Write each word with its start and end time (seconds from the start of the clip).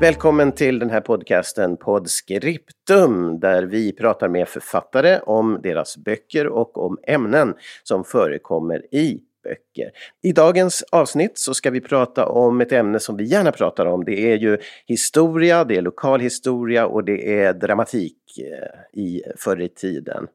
Välkommen 0.00 0.52
till 0.52 0.78
den 0.78 0.90
här 0.90 1.00
podcasten 1.00 1.76
Podscriptum 1.76 3.40
där 3.40 3.62
vi 3.62 3.92
pratar 3.92 4.28
med 4.28 4.48
författare 4.48 5.18
om 5.18 5.60
deras 5.62 5.96
böcker 5.96 6.46
och 6.46 6.84
om 6.86 6.98
ämnen 7.06 7.54
som 7.82 8.04
förekommer 8.04 8.94
i 8.94 9.20
böcker. 9.44 9.90
I 10.22 10.32
dagens 10.32 10.82
avsnitt 10.82 11.38
så 11.38 11.54
ska 11.54 11.70
vi 11.70 11.80
prata 11.80 12.26
om 12.26 12.60
ett 12.60 12.72
ämne 12.72 13.00
som 13.00 13.16
vi 13.16 13.24
gärna 13.24 13.52
pratar 13.52 13.86
om. 13.86 14.04
Det 14.04 14.32
är 14.32 14.36
ju 14.36 14.58
historia, 14.86 15.64
det 15.64 15.76
är 15.76 15.82
lokalhistoria 15.82 16.86
och 16.86 17.04
det 17.04 17.42
är 17.42 17.52
dramatik 17.52 18.16
eh, 18.38 19.00
i 19.02 19.22
förr 19.36 19.60
i 19.60 19.68
tiden. 19.68 20.26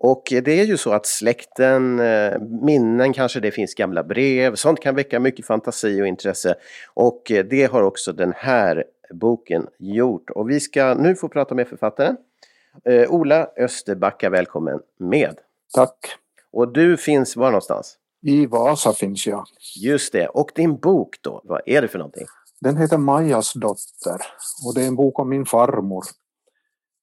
Och 0.00 0.22
det 0.30 0.60
är 0.60 0.64
ju 0.64 0.76
så 0.76 0.92
att 0.92 1.06
släkten, 1.06 2.00
eh, 2.00 2.40
minnen 2.62 3.12
kanske, 3.12 3.40
det 3.40 3.50
finns 3.50 3.74
gamla 3.74 4.04
brev, 4.04 4.54
sånt 4.54 4.80
kan 4.80 4.94
väcka 4.94 5.20
mycket 5.20 5.46
fantasi 5.46 6.02
och 6.02 6.06
intresse. 6.06 6.54
Och 6.94 7.30
eh, 7.30 7.44
det 7.44 7.64
har 7.64 7.82
också 7.82 8.12
den 8.12 8.32
här 8.36 8.84
boken 9.10 9.66
gjort. 9.78 10.30
Och 10.30 10.50
vi 10.50 10.60
ska 10.60 10.94
nu 10.94 11.14
få 11.14 11.28
prata 11.28 11.54
med 11.54 11.68
författaren. 11.68 12.16
Eh, 12.84 13.10
Ola 13.10 13.48
Österbacka, 13.56 14.30
välkommen 14.30 14.80
med. 14.98 15.38
Tack. 15.74 15.96
Och 16.52 16.72
du 16.72 16.96
finns 16.96 17.36
var 17.36 17.50
någonstans? 17.50 17.96
I 18.22 18.46
Vasa 18.46 18.92
finns 18.92 19.26
jag. 19.26 19.44
Just 19.76 20.12
det. 20.12 20.28
Och 20.28 20.50
din 20.54 20.76
bok 20.76 21.16
då, 21.20 21.40
vad 21.44 21.60
är 21.66 21.82
det 21.82 21.88
för 21.88 21.98
någonting? 21.98 22.26
Den 22.60 22.76
heter 22.76 22.98
Majas 22.98 23.52
dotter 23.52 24.20
och 24.66 24.74
det 24.74 24.82
är 24.82 24.88
en 24.88 24.96
bok 24.96 25.18
om 25.18 25.28
min 25.28 25.46
farmor. 25.46 26.04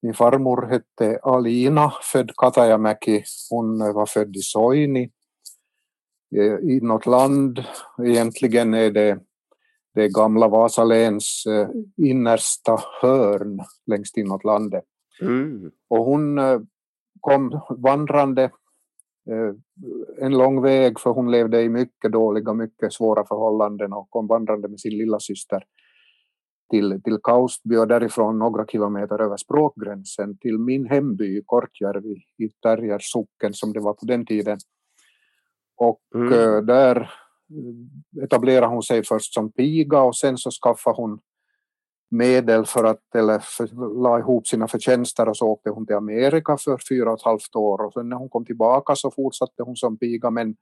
Min 0.02 0.14
farmor 0.14 0.67
hette 0.69 1.19
Alina, 1.23 1.94
född 2.02 2.31
Katajamäki. 2.38 3.23
Hon 3.50 3.94
var 3.94 4.06
född 4.06 4.36
i 4.36 4.42
Soini 4.42 5.09
eh, 6.36 6.69
i 6.72 6.80
något 6.81 7.06
land. 7.06 7.64
Egentligen 8.03 8.73
är 8.73 8.92
det 8.92 9.19
det 9.96 10.14
gamla 10.14 10.48
Vasaläns 10.48 11.44
eh, 11.46 11.70
innersta 11.98 12.80
hörn 13.02 13.60
längst 13.86 14.18
inåt 14.18 14.44
landet. 14.44 14.84
Mm. 15.22 15.72
Och 15.90 16.06
hon 16.06 16.38
eh, 16.38 16.60
kom 17.20 17.62
vandrande 17.70 18.44
eh, 19.30 19.54
en 20.22 20.38
lång 20.38 20.62
väg 20.62 21.00
för 21.00 21.10
hon 21.10 21.32
levde 21.32 21.62
i 21.62 21.70
mycket 21.70 22.12
dåliga, 22.12 22.54
mycket 22.54 22.94
svåra 22.94 23.26
förhållanden 23.26 23.94
och 23.94 24.10
kom 24.10 24.28
vandrande 24.28 24.68
med 24.68 24.80
sin 24.80 24.98
lilla 24.98 25.20
syster 25.20 25.64
till, 26.70 27.02
till 27.04 27.18
Kaustby 27.24 27.76
och 27.76 27.88
därifrån 27.88 28.40
några 28.40 28.66
kilometer 28.66 29.22
över 29.22 29.38
språkgränsen 29.38 30.38
till 30.38 30.58
min 30.58 30.86
hemby 30.86 31.42
Kortjärvi 31.46 32.16
i 32.38 32.50
Tärjers 32.62 33.12
socken 33.12 33.54
som 33.54 33.74
det 33.74 33.80
var 33.80 33.94
på 33.94 34.06
den 34.06 34.26
tiden. 34.26 34.58
Och 35.78 36.02
mm. 36.16 36.66
där 36.66 37.12
etablerade 38.24 38.68
hon 38.68 38.84
sig 38.84 39.04
först 39.04 39.34
som 39.34 39.52
piga 39.52 40.02
och 40.02 40.16
sen 40.16 40.38
så 40.38 40.52
skaffade 40.52 40.96
hon 40.96 41.20
medel 42.12 42.66
för 42.66 42.84
att, 42.84 43.16
eller 43.16 43.40
för, 43.40 44.02
la 44.02 44.20
ihop 44.20 44.48
sina 44.48 44.68
förtjänster 44.68 45.30
och 45.30 45.38
så 45.38 45.48
åkte 45.48 45.70
hon 45.70 45.86
till 45.86 45.96
Amerika 45.96 46.58
för 46.58 46.80
fyra 46.90 47.12
och 47.12 47.20
ett 47.20 47.26
halvt 47.26 47.56
år 47.56 47.86
och 47.86 47.94
sen 47.94 48.10
när 48.10 48.18
hon 48.18 48.30
kom 48.30 48.46
tillbaka 48.46 48.96
så 48.96 49.12
fortsatte 49.12 49.64
hon 49.64 49.76
som 49.76 49.98
piga 49.98 50.30
men, 50.30 50.56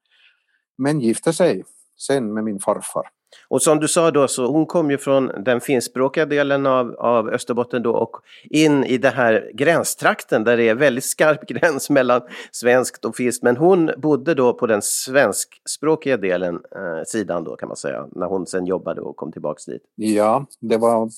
men 0.78 1.02
gifte 1.02 1.34
sig 1.34 1.64
sen 1.98 2.34
med 2.34 2.44
min 2.44 2.60
farfar. 2.60 3.10
Och 3.48 3.62
som 3.62 3.80
du 3.80 3.88
sa 3.88 4.12
då, 4.12 4.28
så 4.28 4.52
hon 4.52 4.66
kom 4.66 4.92
ju 4.92 4.98
från 4.98 5.44
den 5.44 5.62
finskspråkiga 5.62 6.26
delen 6.26 6.66
av, 6.66 6.96
av 6.96 7.30
Österbotten 7.30 7.84
då 7.84 7.96
och 7.96 8.16
in 8.50 8.84
i 8.84 8.98
den 8.98 9.14
här 9.14 9.52
gränstrakten 9.54 10.44
där 10.44 10.58
det 10.58 10.70
är 10.70 10.76
väldigt 10.76 11.04
skarp 11.04 11.42
gräns 11.48 11.90
mellan 11.90 12.22
svenskt 12.52 13.06
och 13.06 13.16
finskt. 13.16 13.44
Men 13.44 13.58
hon 13.58 13.92
bodde 13.98 14.34
då 14.34 14.54
på 14.54 14.68
den 14.68 14.82
svenskspråkiga 14.82 16.18
delen, 16.18 16.56
eh, 16.56 17.04
sidan 17.06 17.44
då 17.44 17.56
kan 17.56 17.68
man 17.68 17.78
säga, 17.78 18.08
när 18.12 18.28
hon 18.28 18.46
sen 18.46 18.66
jobbade 18.66 19.02
och 19.02 19.16
kom 19.16 19.32
tillbaks 19.32 19.66
dit. 19.66 19.84
Ja, 19.96 20.46
det 20.60 20.78
var 20.78 21.10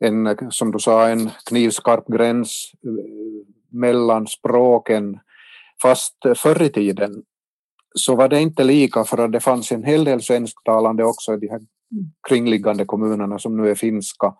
en, 0.00 0.50
som 0.50 0.72
du 0.72 0.78
sa, 0.78 1.08
en 1.08 1.30
knivskarp 1.48 2.06
gräns 2.06 2.72
eh, 2.84 2.90
mellan 3.68 4.26
språken. 4.26 5.18
Fast 5.82 6.16
förr 6.36 6.62
i 6.62 6.68
tiden 6.68 7.22
så 7.94 8.16
var 8.16 8.28
det 8.28 8.40
inte 8.40 8.64
lika 8.64 9.04
för 9.04 9.18
att 9.18 9.32
det 9.32 9.40
fanns 9.40 9.72
en 9.72 9.84
hel 9.84 10.04
del 10.04 10.22
svensktalande 10.22 11.04
också 11.04 11.34
i 11.34 11.36
de 11.36 11.48
här 11.48 11.60
kringliggande 12.28 12.84
kommunerna 12.84 13.38
som 13.38 13.56
nu 13.56 13.70
är 13.70 13.74
finska. 13.74 14.34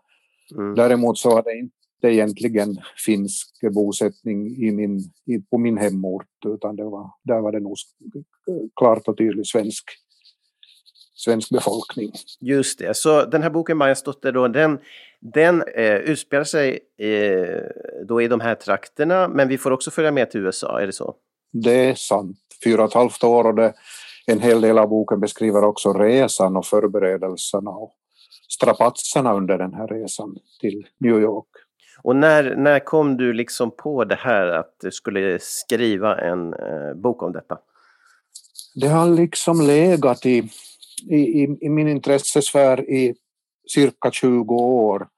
Mm. 0.57 0.75
Däremot 0.75 1.19
så 1.19 1.31
var 1.31 1.43
det 1.43 1.59
inte 1.59 1.75
egentligen 2.03 2.77
finsk 3.07 3.61
bosättning 3.75 4.47
i 4.47 4.73
min, 4.73 4.99
i, 5.27 5.39
på 5.51 5.59
min 5.59 5.79
hemort 5.79 6.27
utan 6.47 6.77
det 6.77 6.85
var, 6.85 7.11
där 7.25 7.41
var 7.41 7.53
det 7.53 7.61
nog 7.61 7.77
klart 8.77 9.09
och 9.09 9.17
tydligt 9.17 9.49
svensk, 9.49 9.85
svensk 11.15 11.51
befolkning. 11.51 12.13
Just 12.41 12.79
det, 12.79 12.97
så 12.97 13.25
den 13.25 13.43
här 13.43 13.51
boken 13.51 13.77
Majas 13.77 14.03
dotter 14.03 14.33
då, 14.33 14.49
den, 14.49 14.79
den 15.21 15.63
eh, 15.63 15.97
utspelar 15.97 16.45
sig 16.45 16.79
eh, 16.99 17.63
då 18.09 18.23
i 18.23 18.29
de 18.29 18.41
här 18.41 18.55
trakterna 18.55 19.29
men 19.29 19.49
vi 19.49 19.59
får 19.59 19.71
också 19.71 19.91
följa 19.91 20.11
med 20.13 20.31
till 20.31 20.41
USA, 20.41 20.81
är 20.81 20.87
det 20.87 20.93
så? 20.93 21.17
Det 21.53 21.89
är 21.89 21.95
sant 21.95 22.37
fyra 22.65 22.83
och 22.83 22.89
ett 22.89 22.95
halvt 22.95 23.25
år 23.25 23.45
och 23.45 23.55
det, 23.55 23.73
en 24.27 24.41
hel 24.41 24.61
del 24.61 24.79
av 24.79 24.89
boken 24.89 25.21
beskriver 25.21 25.65
också 25.65 25.93
resan 25.93 26.57
och 26.57 26.67
förberedelserna 26.67 27.71
och 27.71 27.93
strapatserna 28.49 29.35
under 29.35 29.59
den 29.59 29.75
här 29.75 29.87
resan 29.87 30.37
till 30.61 30.87
New 30.99 31.21
York. 31.21 31.47
Och 32.03 32.17
när, 32.17 32.57
när 32.57 32.79
kom 32.79 33.17
du 33.17 33.33
liksom 33.33 33.71
på 33.71 34.05
det 34.05 34.15
här 34.15 34.47
att 34.47 34.77
du 34.81 34.91
skulle 34.91 35.39
skriva 35.41 36.21
en 36.21 36.55
eh, 36.55 36.95
bok 36.95 37.23
om 37.23 37.33
detta? 37.33 37.59
Det 38.75 38.89
har 38.89 39.11
liksom 39.11 39.61
legat 39.61 40.27
i, 40.27 40.51
i, 41.11 41.43
i 41.61 41.69
min 41.69 41.89
intressesfär 41.89 42.91
i 42.91 43.15
cirka 43.73 44.11
20 44.11 44.55
år. 44.55 45.09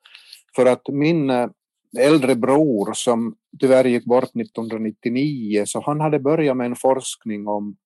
För 0.57 0.67
att 0.67 0.89
min 0.89 1.31
eh, 1.31 1.49
äldre 1.99 2.35
bror 2.35 2.93
som 2.93 3.35
tyvärr 3.61 3.85
gick 3.85 4.05
bort 4.05 4.25
1999 4.25 5.63
så 5.67 5.81
han 5.81 6.01
hade 6.01 6.19
börjat 6.19 6.57
med 6.57 6.67
en 6.67 6.77
forskning 6.77 7.49
om, 7.49 7.77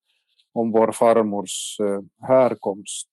om 0.53 0.71
vår 0.71 0.91
farmors 0.91 1.77
eh, 1.79 2.27
härkomst. 2.27 3.07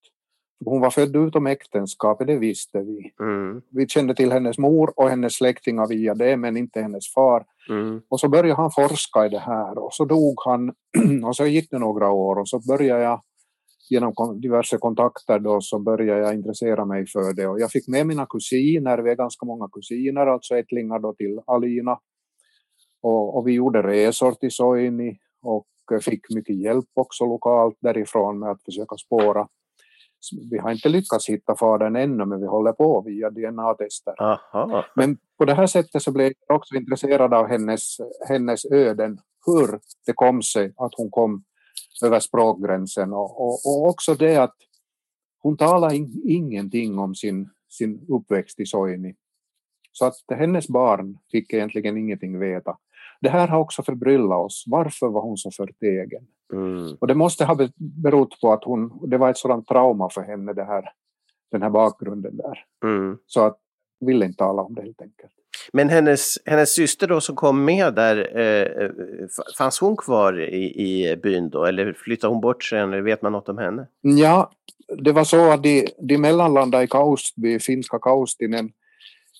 Hon 0.64 0.80
var 0.80 0.90
född 0.90 1.16
utom 1.16 1.46
äktenskapet, 1.46 2.26
det 2.26 2.38
visste 2.38 2.80
vi. 2.80 3.12
Mm. 3.20 3.62
Vi 3.70 3.88
kände 3.88 4.14
till 4.14 4.32
hennes 4.32 4.58
mor 4.58 4.92
och 4.96 5.10
hennes 5.10 5.34
släktingar 5.34 5.86
via 5.86 6.14
det, 6.14 6.36
men 6.36 6.56
inte 6.56 6.80
hennes 6.80 7.12
far. 7.12 7.44
Mm. 7.68 8.02
Och 8.08 8.20
så 8.20 8.28
började 8.28 8.54
han 8.54 8.70
forska 8.70 9.26
i 9.26 9.28
det 9.28 9.38
här 9.38 9.78
och 9.78 9.94
så 9.94 10.04
dog 10.04 10.34
han 10.44 10.72
och 11.24 11.36
så 11.36 11.46
gick 11.46 11.70
det 11.70 11.78
några 11.78 12.10
år 12.10 12.38
och 12.38 12.48
så 12.48 12.60
började 12.68 13.02
jag 13.02 13.20
genom 13.90 14.40
diverse 14.40 14.78
kontakter 14.78 15.38
då 15.38 15.60
så 15.60 15.78
började 15.78 16.20
jag 16.20 16.34
intressera 16.34 16.84
mig 16.84 17.06
för 17.06 17.34
det 17.34 17.46
och 17.46 17.60
jag 17.60 17.70
fick 17.70 17.88
med 17.88 18.06
mina 18.06 18.26
kusiner, 18.26 18.98
vi 18.98 19.10
är 19.10 19.16
ganska 19.16 19.46
många 19.46 19.68
kusiner, 19.72 20.26
alltså 20.26 20.56
ättlingar 20.56 20.98
då 20.98 21.14
till 21.14 21.40
Alina. 21.46 21.98
Och, 23.02 23.36
och 23.36 23.48
vi 23.48 23.52
gjorde 23.52 23.82
resor 23.82 24.32
till 24.32 24.50
Soini 24.50 25.18
och 25.42 25.66
fick 26.02 26.20
mycket 26.34 26.56
hjälp 26.56 26.88
också 26.94 27.26
lokalt 27.26 27.76
därifrån 27.80 28.38
med 28.38 28.50
att 28.50 28.62
försöka 28.64 28.96
spåra. 28.96 29.48
Vi 30.50 30.58
har 30.58 30.72
inte 30.72 30.88
lyckats 30.88 31.28
hitta 31.28 31.56
fadern 31.56 31.96
ännu 31.96 32.24
men 32.24 32.40
vi 32.40 32.46
håller 32.46 32.72
på 32.72 33.02
via 33.06 33.30
DNA-tester. 33.30 34.14
Men 34.94 35.16
på 35.38 35.44
det 35.44 35.54
här 35.54 35.66
sättet 35.66 36.02
så 36.02 36.12
blev 36.12 36.32
jag 36.48 36.56
också 36.56 36.74
intresserad 36.74 37.34
av 37.34 37.46
hennes, 37.46 37.96
hennes 38.28 38.64
öden, 38.64 39.18
hur 39.46 39.78
det 40.06 40.12
kom 40.14 40.42
sig 40.42 40.74
att 40.76 40.92
hon 40.96 41.10
kom 41.10 41.44
över 42.02 42.20
språkgränsen 42.20 43.12
och, 43.12 43.40
och, 43.40 43.52
och 43.52 43.88
också 43.88 44.14
det 44.14 44.36
att 44.36 44.56
hon 45.38 45.56
talar 45.56 45.92
in, 45.92 46.22
ingenting 46.24 46.98
om 46.98 47.14
sin, 47.14 47.50
sin 47.68 48.06
uppväxt 48.08 48.60
i 48.60 48.66
Soini. 48.66 49.14
Så 49.92 50.04
att 50.06 50.14
hennes 50.28 50.68
barn 50.68 51.18
fick 51.30 51.52
egentligen 51.52 51.96
ingenting 51.96 52.38
veta. 52.38 52.76
Det 53.20 53.28
här 53.28 53.48
har 53.48 53.58
också 53.58 53.82
förbryllat 53.82 54.44
oss. 54.46 54.64
Varför 54.66 55.08
var 55.08 55.22
hon 55.22 55.36
så 55.36 55.50
förtegen? 55.50 56.26
Mm. 56.52 56.96
Och 57.00 57.06
det 57.06 57.14
måste 57.14 57.44
ha 57.44 57.68
berott 57.76 58.40
på 58.40 58.52
att 58.52 58.64
hon, 58.64 59.10
det 59.10 59.18
var 59.18 59.30
ett 59.30 59.38
sådant 59.38 59.68
trauma 59.68 60.10
för 60.10 60.22
henne, 60.22 60.52
det 60.52 60.64
här, 60.64 60.92
den 61.50 61.62
här 61.62 61.70
bakgrunden 61.70 62.36
där. 62.36 62.64
Mm. 62.84 63.18
Så 63.26 63.40
att 63.40 63.58
ville 64.00 64.24
inte 64.24 64.36
tala 64.36 64.62
om 64.62 64.74
det 64.74 64.82
helt 64.82 65.02
enkelt. 65.02 65.32
Men 65.72 65.88
hennes, 65.88 66.38
hennes 66.44 66.74
syster 66.74 67.06
då 67.06 67.20
som 67.20 67.36
kom 67.36 67.64
med 67.64 67.94
där, 67.94 68.38
eh, 68.38 68.88
fanns 69.58 69.80
hon 69.80 69.96
kvar 69.96 70.40
i, 70.40 70.64
i 70.64 71.16
byn 71.16 71.50
då 71.50 71.64
eller 71.64 71.92
flyttade 71.92 72.32
hon 72.32 72.40
bort 72.40 72.64
sen? 72.64 72.92
Eller 72.92 73.02
vet 73.02 73.22
man 73.22 73.32
något 73.32 73.48
om 73.48 73.58
henne? 73.58 73.86
Ja, 74.00 74.50
det 74.98 75.12
var 75.12 75.24
så 75.24 75.52
att 75.52 75.62
de, 75.62 75.88
de 75.98 76.18
mellanlandade 76.18 76.84
i 76.84 76.86
Kaustby, 76.86 77.58
finska 77.58 77.98
Kaustinen, 77.98 78.72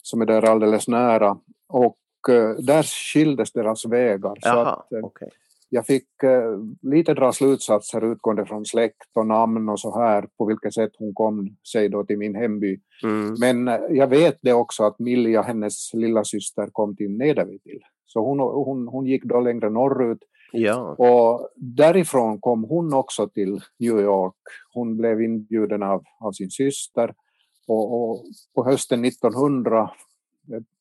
som 0.03 0.23
är 0.23 0.27
där 0.27 0.43
alldeles 0.43 0.89
nära. 0.89 1.37
Och 1.69 1.99
uh, 2.29 2.57
där 2.59 2.83
skildes 2.83 3.53
deras 3.53 3.85
vägar. 3.85 4.35
Jaha, 4.41 4.65
så 4.65 4.97
att, 4.97 4.99
uh, 4.99 5.05
okay. 5.05 5.29
Jag 5.75 5.87
fick 5.87 6.09
uh, 6.25 6.91
lite 6.91 7.15
dra 7.15 7.33
slutsatser 7.33 8.13
utgående 8.13 8.47
från 8.47 8.65
släkt 8.65 9.17
och 9.17 9.27
namn 9.27 9.69
och 9.69 9.81
så 9.81 9.99
här 9.99 10.29
på 10.39 10.47
vilket 10.47 10.75
sätt 10.75 10.91
hon 10.99 11.15
kom 11.15 11.57
sig 11.73 11.89
då 11.89 12.05
till 12.05 12.19
min 12.19 12.35
hemby. 12.35 12.81
Mm. 13.05 13.35
Men 13.41 13.81
jag 13.97 14.07
vet 14.07 14.39
det 14.43 14.53
också 14.53 14.85
att 14.85 14.99
Milja, 14.99 15.43
hennes 15.43 15.95
lilla 15.95 16.25
syster 16.25 16.69
kom 16.73 16.97
till 16.97 17.11
Nedervitil. 17.11 17.81
Så 18.07 18.21
hon, 18.21 18.39
hon, 18.39 18.89
hon 18.89 19.07
gick 19.07 19.25
då 19.25 19.41
längre 19.41 19.71
norrut. 19.71 20.19
Ja. 20.53 20.95
Och 20.99 21.49
därifrån 21.57 22.41
kom 22.41 22.65
hon 22.65 22.95
också 22.95 23.29
till 23.29 23.61
New 23.79 24.01
York. 24.01 24.43
Hon 24.73 24.97
blev 24.97 25.23
inbjuden 25.23 25.83
av, 25.83 26.03
av 26.21 26.33
sin 26.33 26.51
syster. 26.51 27.15
Och, 27.69 28.11
och 28.11 28.25
på 28.55 28.65
hösten 28.65 29.05
1900 29.05 29.91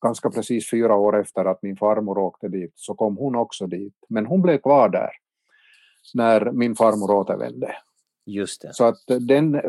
ganska 0.02 0.30
precis 0.30 0.70
fyra 0.70 0.94
år 0.94 1.20
efter 1.20 1.44
att 1.44 1.62
min 1.62 1.76
farmor 1.76 2.18
åkte 2.18 2.48
dit 2.48 2.72
så 2.74 2.94
kom 2.94 3.16
hon 3.16 3.34
också 3.34 3.66
dit. 3.66 3.94
Men 4.08 4.26
hon 4.26 4.42
blev 4.42 4.58
kvar 4.58 4.88
där 4.88 5.10
när 6.14 6.50
min 6.52 6.76
farmor 6.76 7.10
återvände. 7.10 7.74
Just 8.26 8.62
det. 8.62 8.74
Så 8.74 8.84
att 8.84 8.98
den, 9.06 9.60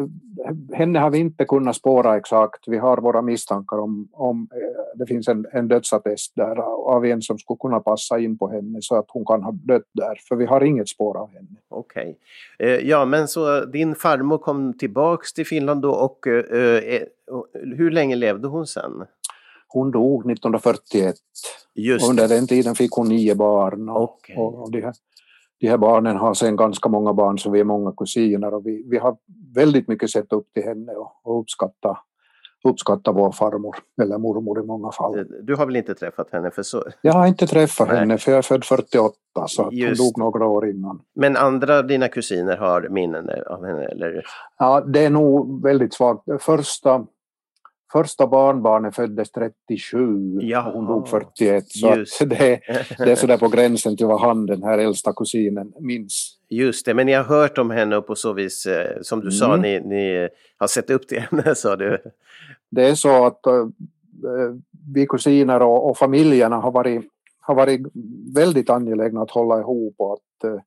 henne 0.74 1.00
har 1.00 1.10
vi 1.10 1.18
inte 1.18 1.46
kunnat 1.46 1.76
spåra 1.76 2.18
exakt. 2.18 2.68
Vi 2.68 2.78
har 2.78 2.98
våra 2.98 3.22
misstankar 3.22 3.78
om, 3.78 4.08
om 4.12 4.48
eh, 4.54 4.98
det 5.00 5.06
finns 5.06 5.28
en, 5.28 5.46
en 5.52 5.68
dödsattest 5.68 6.36
där 6.36 6.56
av 6.96 7.06
en 7.06 7.22
som 7.22 7.38
skulle 7.38 7.58
kunna 7.58 7.80
passa 7.80 8.20
in 8.20 8.38
på 8.38 8.50
henne 8.50 8.78
så 8.82 8.96
att 8.96 9.06
hon 9.08 9.26
kan 9.26 9.44
ha 9.44 9.52
dött 9.52 9.90
där. 9.92 10.20
För 10.28 10.36
vi 10.36 10.46
har 10.46 10.62
inget 10.62 10.90
spår 10.90 11.18
av 11.18 11.30
henne. 11.30 11.48
Okej. 11.70 12.18
Okay. 12.58 12.70
Eh, 12.70 12.90
ja, 12.90 13.06
men 13.06 13.28
så 13.28 13.66
din 13.66 13.96
farmor 13.96 14.38
kom 14.38 14.78
tillbaks 14.78 15.34
till 15.34 15.46
Finland 15.46 15.82
då 15.82 15.92
och 15.92 16.28
eh, 16.28 17.02
hur 17.54 17.92
länge 17.92 18.16
levde 18.16 18.48
hon 18.48 18.68
sen? 18.68 19.06
Hon 19.76 19.92
dog 19.92 20.32
1941. 20.32 21.16
Just. 21.76 22.10
Under 22.10 22.28
den 22.28 22.48
tiden 22.48 22.76
fick 22.76 22.92
hon 22.92 23.10
nio 23.10 23.36
barn. 23.36 23.90
Och, 23.90 24.04
okay. 24.04 24.36
och 24.36 24.72
de, 24.72 24.82
här, 24.82 24.94
de 25.60 25.68
här 25.68 25.78
barnen 25.78 26.18
har 26.18 26.34
sen 26.34 26.56
ganska 26.56 26.90
många 26.90 27.14
barn 27.14 27.40
så 27.40 27.50
vi 27.50 27.60
är 27.60 27.64
många 27.64 27.92
kusiner 27.92 28.54
och 28.54 28.66
vi, 28.66 28.84
vi 28.90 28.98
har 28.98 29.18
väldigt 29.56 29.88
mycket 29.88 30.10
sett 30.10 30.34
upp 30.34 30.54
till 30.54 30.64
henne 30.64 30.92
och, 30.92 31.12
och 31.24 31.40
uppskattat 31.40 31.98
uppskatta 32.70 33.12
vår 33.12 33.32
farmor 33.32 33.76
eller 34.02 34.18
mormor 34.18 34.64
i 34.64 34.66
många 34.66 34.92
fall. 34.92 35.26
Du 35.44 35.56
har 35.56 35.66
väl 35.66 35.76
inte 35.76 35.96
träffat 35.96 36.32
henne? 36.32 36.52
för 36.52 36.64
så? 36.64 36.84
Jag 37.02 37.14
har 37.14 37.28
inte 37.28 37.48
träffat 37.48 37.88
Nej. 37.88 37.98
henne 37.98 38.18
för 38.18 38.32
jag 38.32 38.38
är 38.38 38.42
född 38.42 38.66
48 38.66 39.14
så 39.48 39.64
hon 39.64 39.94
dog 39.98 40.18
några 40.18 40.46
år 40.46 40.70
innan. 40.70 41.02
Men 41.16 41.38
andra 41.38 41.82
dina 41.82 42.08
kusiner 42.08 42.58
har 42.58 42.88
minnen 42.90 43.30
av 43.48 43.66
henne? 43.66 43.86
Eller? 43.86 44.26
Ja, 44.60 44.82
det 44.82 45.06
är 45.06 45.10
nog 45.10 45.64
väldigt 45.64 45.94
svagt. 45.94 46.22
Första 46.40 47.06
första 47.96 48.28
barnbarnet 48.28 48.96
föddes 48.96 49.32
37 49.32 50.40
Jaha, 50.42 50.68
och 50.68 50.74
hon 50.74 50.86
dog 50.86 51.08
41. 51.08 51.64
Så 52.08 52.26
det, 52.26 52.60
det 52.98 53.12
är 53.12 53.16
sådär 53.16 53.38
på 53.38 53.48
gränsen 53.56 53.98
till 53.98 54.06
vad 54.06 54.22
han, 54.22 54.46
den 54.46 54.64
här 54.64 54.78
äldsta 54.78 55.14
kusinen, 55.14 55.74
minns. 55.80 56.40
Just 56.50 56.86
det, 56.86 56.94
men 56.94 57.06
ni 57.06 57.14
har 57.14 57.24
hört 57.24 57.58
om 57.58 57.72
henne 57.72 57.98
och 57.98 58.08
på 58.08 58.16
så 58.16 58.34
vis, 58.34 58.66
eh, 58.66 59.02
som 59.02 59.20
du 59.20 59.28
mm. 59.28 59.32
sa, 59.32 59.56
ni, 59.56 59.80
ni, 59.80 60.30
har 60.58 60.68
sett 60.68 60.90
upp 60.90 61.08
till 61.08 61.20
henne, 61.20 61.56
sa 61.56 61.76
du. 61.76 61.98
Det 62.72 62.88
är 62.88 62.96
så 62.96 63.26
att 63.26 63.46
äh, 63.46 63.66
vi 64.94 65.06
kusiner 65.06 65.62
och, 65.62 65.90
och, 65.90 65.98
familjerna 65.98 66.56
har 66.56 66.72
varit, 66.72 67.06
har 67.40 67.56
varit 67.56 67.82
väldigt 68.36 68.70
angelägna 68.70 69.22
att 69.22 69.32
hålla 69.32 69.60
ihop 69.60 69.96
och 69.98 70.14
att, 70.14 70.62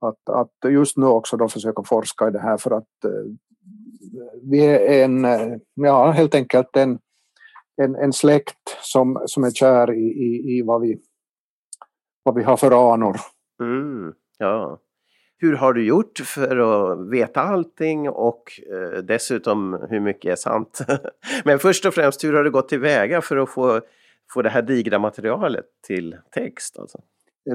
att, 0.00 0.36
att 0.36 0.72
just 0.72 0.96
nu 0.96 1.06
också 1.06 1.36
då 1.36 1.48
försöka 1.48 1.82
forska 1.82 2.28
i 2.28 2.30
det 2.30 2.40
här 2.40 2.56
för 2.56 2.70
att 2.70 3.04
vi 4.42 4.66
är 4.66 5.04
en, 5.04 5.26
ja, 5.74 6.10
helt 6.10 6.34
enkelt 6.34 6.76
en, 6.76 6.98
en, 7.82 7.94
en 7.94 8.12
släkt 8.12 8.78
som, 8.80 9.22
som 9.26 9.44
är 9.44 9.50
kär 9.50 9.92
i, 9.92 10.06
i, 10.06 10.56
i 10.56 10.62
vad, 10.62 10.80
vi, 10.80 10.98
vad 12.22 12.34
vi 12.34 12.42
har 12.42 12.56
för 12.56 12.92
anor. 12.94 13.16
Mm, 13.62 14.12
ja. 14.38 14.80
Hur 15.40 15.56
har 15.56 15.72
du 15.72 15.84
gjort 15.84 16.18
för 16.18 16.56
att 16.56 17.10
veta 17.10 17.40
allting 17.40 18.08
och 18.08 18.60
eh, 18.72 18.98
dessutom 18.98 19.86
hur 19.90 20.00
mycket 20.00 20.32
är 20.32 20.36
sant? 20.36 20.78
Men 21.44 21.58
först 21.58 21.86
och 21.86 21.94
främst, 21.94 22.24
hur 22.24 22.32
har 22.32 22.44
du 22.44 22.50
gått 22.50 22.68
tillväga 22.68 23.20
för 23.20 23.36
att 23.36 23.50
få, 23.50 23.80
få 24.34 24.42
det 24.42 24.50
här 24.50 24.62
digra 24.62 24.98
materialet 24.98 25.64
till 25.86 26.16
text? 26.30 26.78
Alltså? 26.78 26.98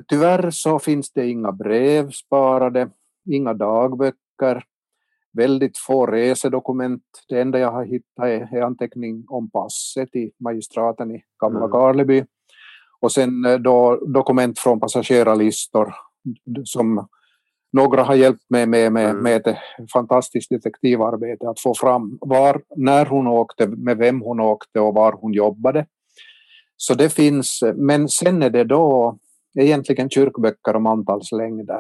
Tyvärr 0.08 0.52
så 0.52 0.80
finns 0.80 1.12
det 1.12 1.28
inga 1.28 1.52
brev 1.52 2.12
sparade, 2.12 2.90
inga 3.30 3.54
dagböcker 3.54 4.64
väldigt 5.34 5.78
få 5.78 6.06
resedokument. 6.06 7.04
Det 7.30 7.42
enda 7.42 7.60
jag 7.60 7.72
har 7.72 7.86
hittat 7.86 8.26
är, 8.26 8.58
är 8.58 8.62
anteckning 8.62 9.26
om 9.28 9.50
passet 9.50 10.16
i 10.16 10.32
magistraten 10.40 11.12
i 11.12 11.24
Gamla 11.42 11.60
mm. 11.60 11.72
Karleby. 11.72 12.24
Och 13.00 13.12
sen 13.12 13.46
eh, 13.46 13.60
då 13.60 13.96
dokument 13.96 14.60
från 14.60 14.80
passagerarlistor 14.80 15.96
som 16.64 17.08
några 17.74 18.04
har 18.04 18.16
hjälpt 18.16 18.50
mig 18.50 18.66
med, 18.66 18.92
med, 18.92 19.10
mm. 19.10 19.24
med 19.24 19.48
ett 19.48 19.58
fantastiskt 19.94 20.50
detektivarbete 20.50 21.50
att 21.50 21.60
få 21.60 21.74
fram 21.76 22.18
var, 22.22 22.62
när 22.76 23.06
hon 23.06 23.28
åkte, 23.28 23.68
med 23.68 23.98
vem 23.98 24.22
hon 24.22 24.40
åkte 24.40 24.80
och 24.80 24.94
var 24.94 25.14
hon 25.14 25.34
jobbade. 25.34 25.86
Så 26.78 26.94
det 26.94 27.10
finns, 27.10 27.64
men 27.76 28.10
sen 28.10 28.44
är 28.44 28.50
det 28.50 28.64
då 28.64 29.18
egentligen 29.60 30.10
kyrkböcker 30.10 30.76
om 30.76 30.86
antalslängder. 30.86 31.80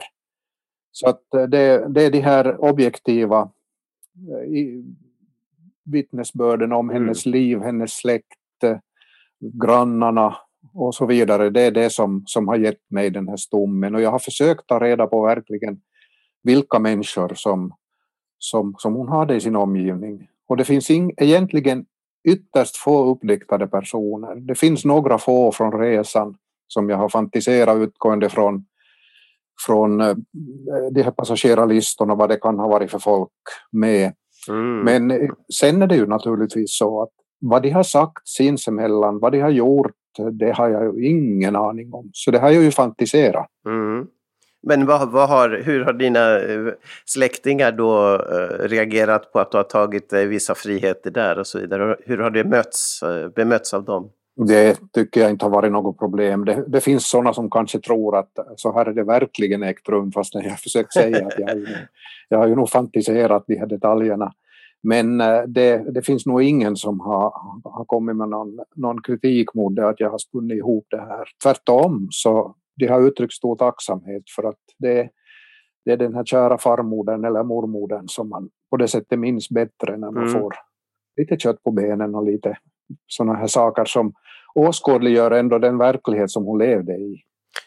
Så 0.96 1.10
att 1.10 1.34
eh, 1.34 1.44
det, 1.44 1.88
det 1.90 2.04
är 2.04 2.12
de 2.12 2.20
här 2.20 2.64
objektiva 2.64 3.42
eh, 3.42 4.84
vittnesbörden 5.86 6.72
om 6.72 6.90
mm. 6.90 7.02
hennes 7.02 7.26
liv, 7.26 7.60
hennes 7.60 7.94
släkt, 7.94 8.64
eh, 8.64 8.78
grannarna 9.40 10.36
och 10.74 10.96
så 10.96 11.06
vidare. 11.06 11.50
Det 11.50 11.62
är 11.62 11.72
det 11.72 11.90
som, 11.90 12.24
som 12.26 12.48
har 12.48 12.56
gett 12.56 12.92
mig 12.92 13.10
den 13.10 13.28
här 13.28 13.38
stommen 13.38 13.96
och 13.96 14.02
jag 14.02 14.12
har 14.12 14.20
försökt 14.20 14.68
ta 14.68 14.80
reda 14.80 15.08
på 15.08 15.22
verkligen 15.22 15.82
vilka 16.44 16.80
människor 16.80 17.34
som, 17.36 17.74
som, 18.38 18.76
som 18.78 18.94
hon 18.94 19.08
hade 19.08 19.36
i 19.36 19.42
sin 19.42 19.56
omgivning. 19.56 20.28
Och 20.48 20.58
det 20.58 20.66
finns 20.66 20.90
ing, 20.90 21.14
egentligen 21.18 21.86
ytterst 22.24 22.78
få 22.78 23.06
uppdiktade 23.06 23.68
personer. 23.68 24.36
Det 24.36 24.56
finns 24.56 24.86
några 24.86 25.18
få 25.18 25.52
från 25.52 25.80
resan 25.80 26.38
som 26.68 26.90
jag 26.90 26.98
har 26.98 27.10
fantiserat 27.10 27.78
utgående 27.78 28.30
från 28.30 28.66
från 29.66 30.02
eh, 30.02 30.16
de 30.92 31.04
här 31.04 31.12
passagerarlistorna, 31.12 32.16
vad 32.16 32.30
det 32.30 32.38
kan 32.38 32.60
ha 32.60 32.68
varit 32.68 32.92
för 32.92 33.00
folk 33.00 33.30
med. 33.72 34.14
Mm. 34.50 34.80
Men 34.80 35.12
eh, 35.12 35.30
sen 35.54 35.82
är 35.82 35.88
det 35.88 35.96
ju 35.96 36.08
naturligtvis 36.08 36.78
så 36.78 37.02
att 37.02 37.10
vad 37.40 37.64
de 37.64 37.70
har 37.70 37.84
sagt 37.84 38.28
sinsemellan, 38.28 39.20
vad 39.20 39.32
de 39.32 39.40
har 39.40 39.50
gjort, 39.50 39.92
det 40.32 40.52
har 40.52 40.70
jag 40.70 40.84
ju 40.84 41.08
ingen 41.08 41.56
aning 41.56 41.94
om. 41.94 42.10
Så 42.14 42.32
det 42.32 42.40
har 42.40 42.50
jag 42.50 42.64
ju 42.64 42.72
fantiserat. 42.72 43.48
Mm. 43.66 44.08
Men 44.68 44.86
vad, 44.86 45.12
vad 45.12 45.30
har, 45.30 45.62
hur 45.66 45.86
har 45.86 45.94
dina 45.94 46.40
eh, 46.40 46.74
släktingar 47.06 47.72
då 47.72 48.18
reagerat 48.60 49.32
på 49.32 49.40
att 49.40 49.52
du 49.52 49.58
har 49.58 49.64
tagit 49.64 50.14
vissa 50.14 50.56
friheter 50.56 51.12
där 51.12 51.40
och 51.40 51.48
så 51.48 51.60
vidare? 51.60 51.98
Hur 52.06 52.18
har 52.18 52.30
det 52.30 52.44
mötts, 52.44 53.04
bemötts 53.36 53.74
av 53.74 53.84
dem? 53.84 54.12
Det 54.36 54.80
tycker 54.94 55.22
jag 55.22 55.30
inte 55.30 55.46
har 55.46 55.50
varit 55.50 55.72
något 55.72 56.00
problem. 56.00 56.46
Det, 56.46 56.64
det 56.68 56.82
finns 56.82 57.10
sådana 57.10 57.34
som 57.34 57.50
kanske 57.50 57.80
tror 57.80 58.18
att 58.18 58.32
så 58.56 58.74
här 58.74 58.86
är 58.86 58.94
det 58.94 59.04
verkligen 59.04 59.64
ägt 59.64 59.90
rum 59.90 60.12
fast 60.12 60.36
jag 60.36 60.60
försökt 60.60 60.94
säga 60.94 61.28
att 61.28 61.40
jag, 61.40 61.48
har 61.48 61.56
ju, 61.56 61.68
jag 62.30 62.38
har 62.38 62.48
ju 62.48 62.56
nog 62.56 62.70
fantiserat 62.70 63.44
de 63.48 63.56
här 63.56 63.66
detaljerna. 63.66 64.34
Men 64.84 65.22
eh, 65.22 65.42
det, 65.48 65.94
det 65.94 66.02
finns 66.02 66.26
nog 66.26 66.44
ingen 66.44 66.76
som 66.76 67.00
har, 67.00 67.34
har 67.64 67.86
kommit 67.86 68.16
med 68.16 68.30
någon, 68.30 68.60
någon 68.76 69.02
kritik 69.02 69.54
mot 69.54 69.76
det 69.76 69.90
att 69.90 70.00
jag 70.00 70.10
har 70.10 70.18
spunnit 70.18 70.58
ihop 70.58 70.88
det 70.90 71.02
här. 71.02 71.28
Tvärtom 71.44 72.08
så 72.12 72.56
de 72.76 72.88
har 72.88 73.02
uttryckt 73.02 73.34
stor 73.34 73.56
tacksamhet 73.56 74.24
för 74.36 74.44
att 74.44 74.60
det, 74.78 75.10
det 75.86 75.92
är 75.92 75.98
den 75.98 76.16
här 76.16 76.24
kära 76.24 76.58
farmodern 76.58 77.26
eller 77.26 77.44
mormodern 77.44 78.08
som 78.08 78.30
man 78.30 78.50
på 78.70 78.78
det 78.78 78.88
sättet 78.88 79.20
minns 79.20 79.50
bättre 79.50 79.98
när 79.98 80.12
man 80.12 80.28
mm. 80.28 80.34
får 80.34 80.54
lite 81.18 81.40
kött 81.40 81.64
på 81.64 81.72
benen 81.72 82.16
och 82.16 82.26
lite 82.26 82.58
sådana 83.08 83.40
här 83.40 83.48
saker 83.48 83.86
som 83.86 84.14
åskådliggör 84.56 85.32
ändå 85.32 85.60
den 85.60 85.78
verklighet 85.78 86.32
som 86.32 86.46
hon 86.46 86.60
levde 86.60 86.94
i. 86.94 87.24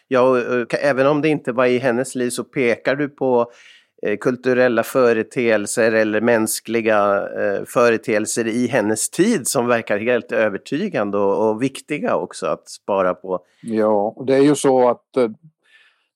Ja, 0.07 0.21
och, 0.21 0.73
även 0.73 1.07
om 1.07 1.21
det 1.21 1.29
inte 1.29 1.51
var 1.51 1.65
i 1.65 1.77
hennes 1.77 2.15
liv 2.15 2.29
så 2.29 2.43
pekar 2.43 2.95
du 2.95 3.09
på 3.09 3.51
eh, 4.03 4.17
kulturella 4.17 4.83
företeelser 4.83 5.91
eller 5.91 6.21
mänskliga 6.21 7.27
eh, 7.39 7.63
företeelser 7.65 8.47
i 8.47 8.67
hennes 8.67 9.09
tid 9.09 9.47
som 9.47 9.67
verkar 9.67 9.97
helt 9.97 10.31
övertygande 10.31 11.17
och, 11.17 11.49
och 11.49 11.61
viktiga 11.61 12.15
också 12.15 12.45
att 12.45 12.69
spara 12.69 13.13
på. 13.13 13.39
Ja, 13.61 14.23
det 14.27 14.35
är 14.35 14.41
ju 14.41 14.55
så 14.55 14.89
att 14.89 15.17
eh, 15.17 15.29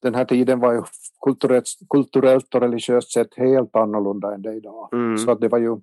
den 0.01 0.15
här 0.15 0.25
tiden 0.25 0.59
var 0.59 0.73
ju 0.73 0.81
kulturellt, 1.25 1.67
kulturellt 1.89 2.55
och 2.55 2.61
religiöst 2.61 3.11
sett 3.11 3.37
helt 3.37 3.75
annorlunda 3.75 4.33
än 4.33 4.41
det 4.41 4.53
idag. 4.53 4.89
Mm. 4.93 5.17
Så 5.17 5.31
att 5.31 5.41
det 5.41 5.47
var 5.47 5.59
ju 5.59 5.77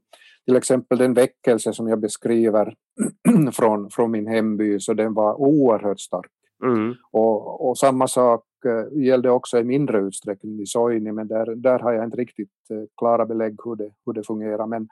till 0.44 0.56
exempel 0.56 0.99
den 0.99 1.14
väckelse 1.14 1.73
som 1.73 1.88
jag 1.88 2.00
beskriver 2.00 2.75
från, 3.52 3.90
från 3.90 4.10
min 4.10 4.26
hemby, 4.26 4.80
så 4.80 4.94
den 4.94 5.14
var 5.14 5.40
oerhört 5.40 6.00
stark. 6.00 6.30
Mm. 6.64 6.94
Och, 7.12 7.68
och, 7.68 7.78
samma 7.78 8.08
sak 8.08 8.44
eh, 8.64 9.02
gällde 9.02 9.30
också 9.30 9.58
i 9.58 9.64
mindre 9.64 9.98
utsträckning 9.98 10.60
i 10.60 10.66
Soini, 10.66 11.12
men 11.12 11.28
där, 11.28 11.54
där 11.54 11.78
har 11.78 11.92
jag 11.92 12.04
inte 12.04 12.16
riktigt 12.16 12.70
eh, 12.70 12.82
klara 12.96 13.26
belägg 13.26 13.56
hur 13.64 13.76
det, 13.76 13.90
hur 14.06 14.12
det 14.12 14.26
fungerar. 14.26 14.66
Men 14.66 14.88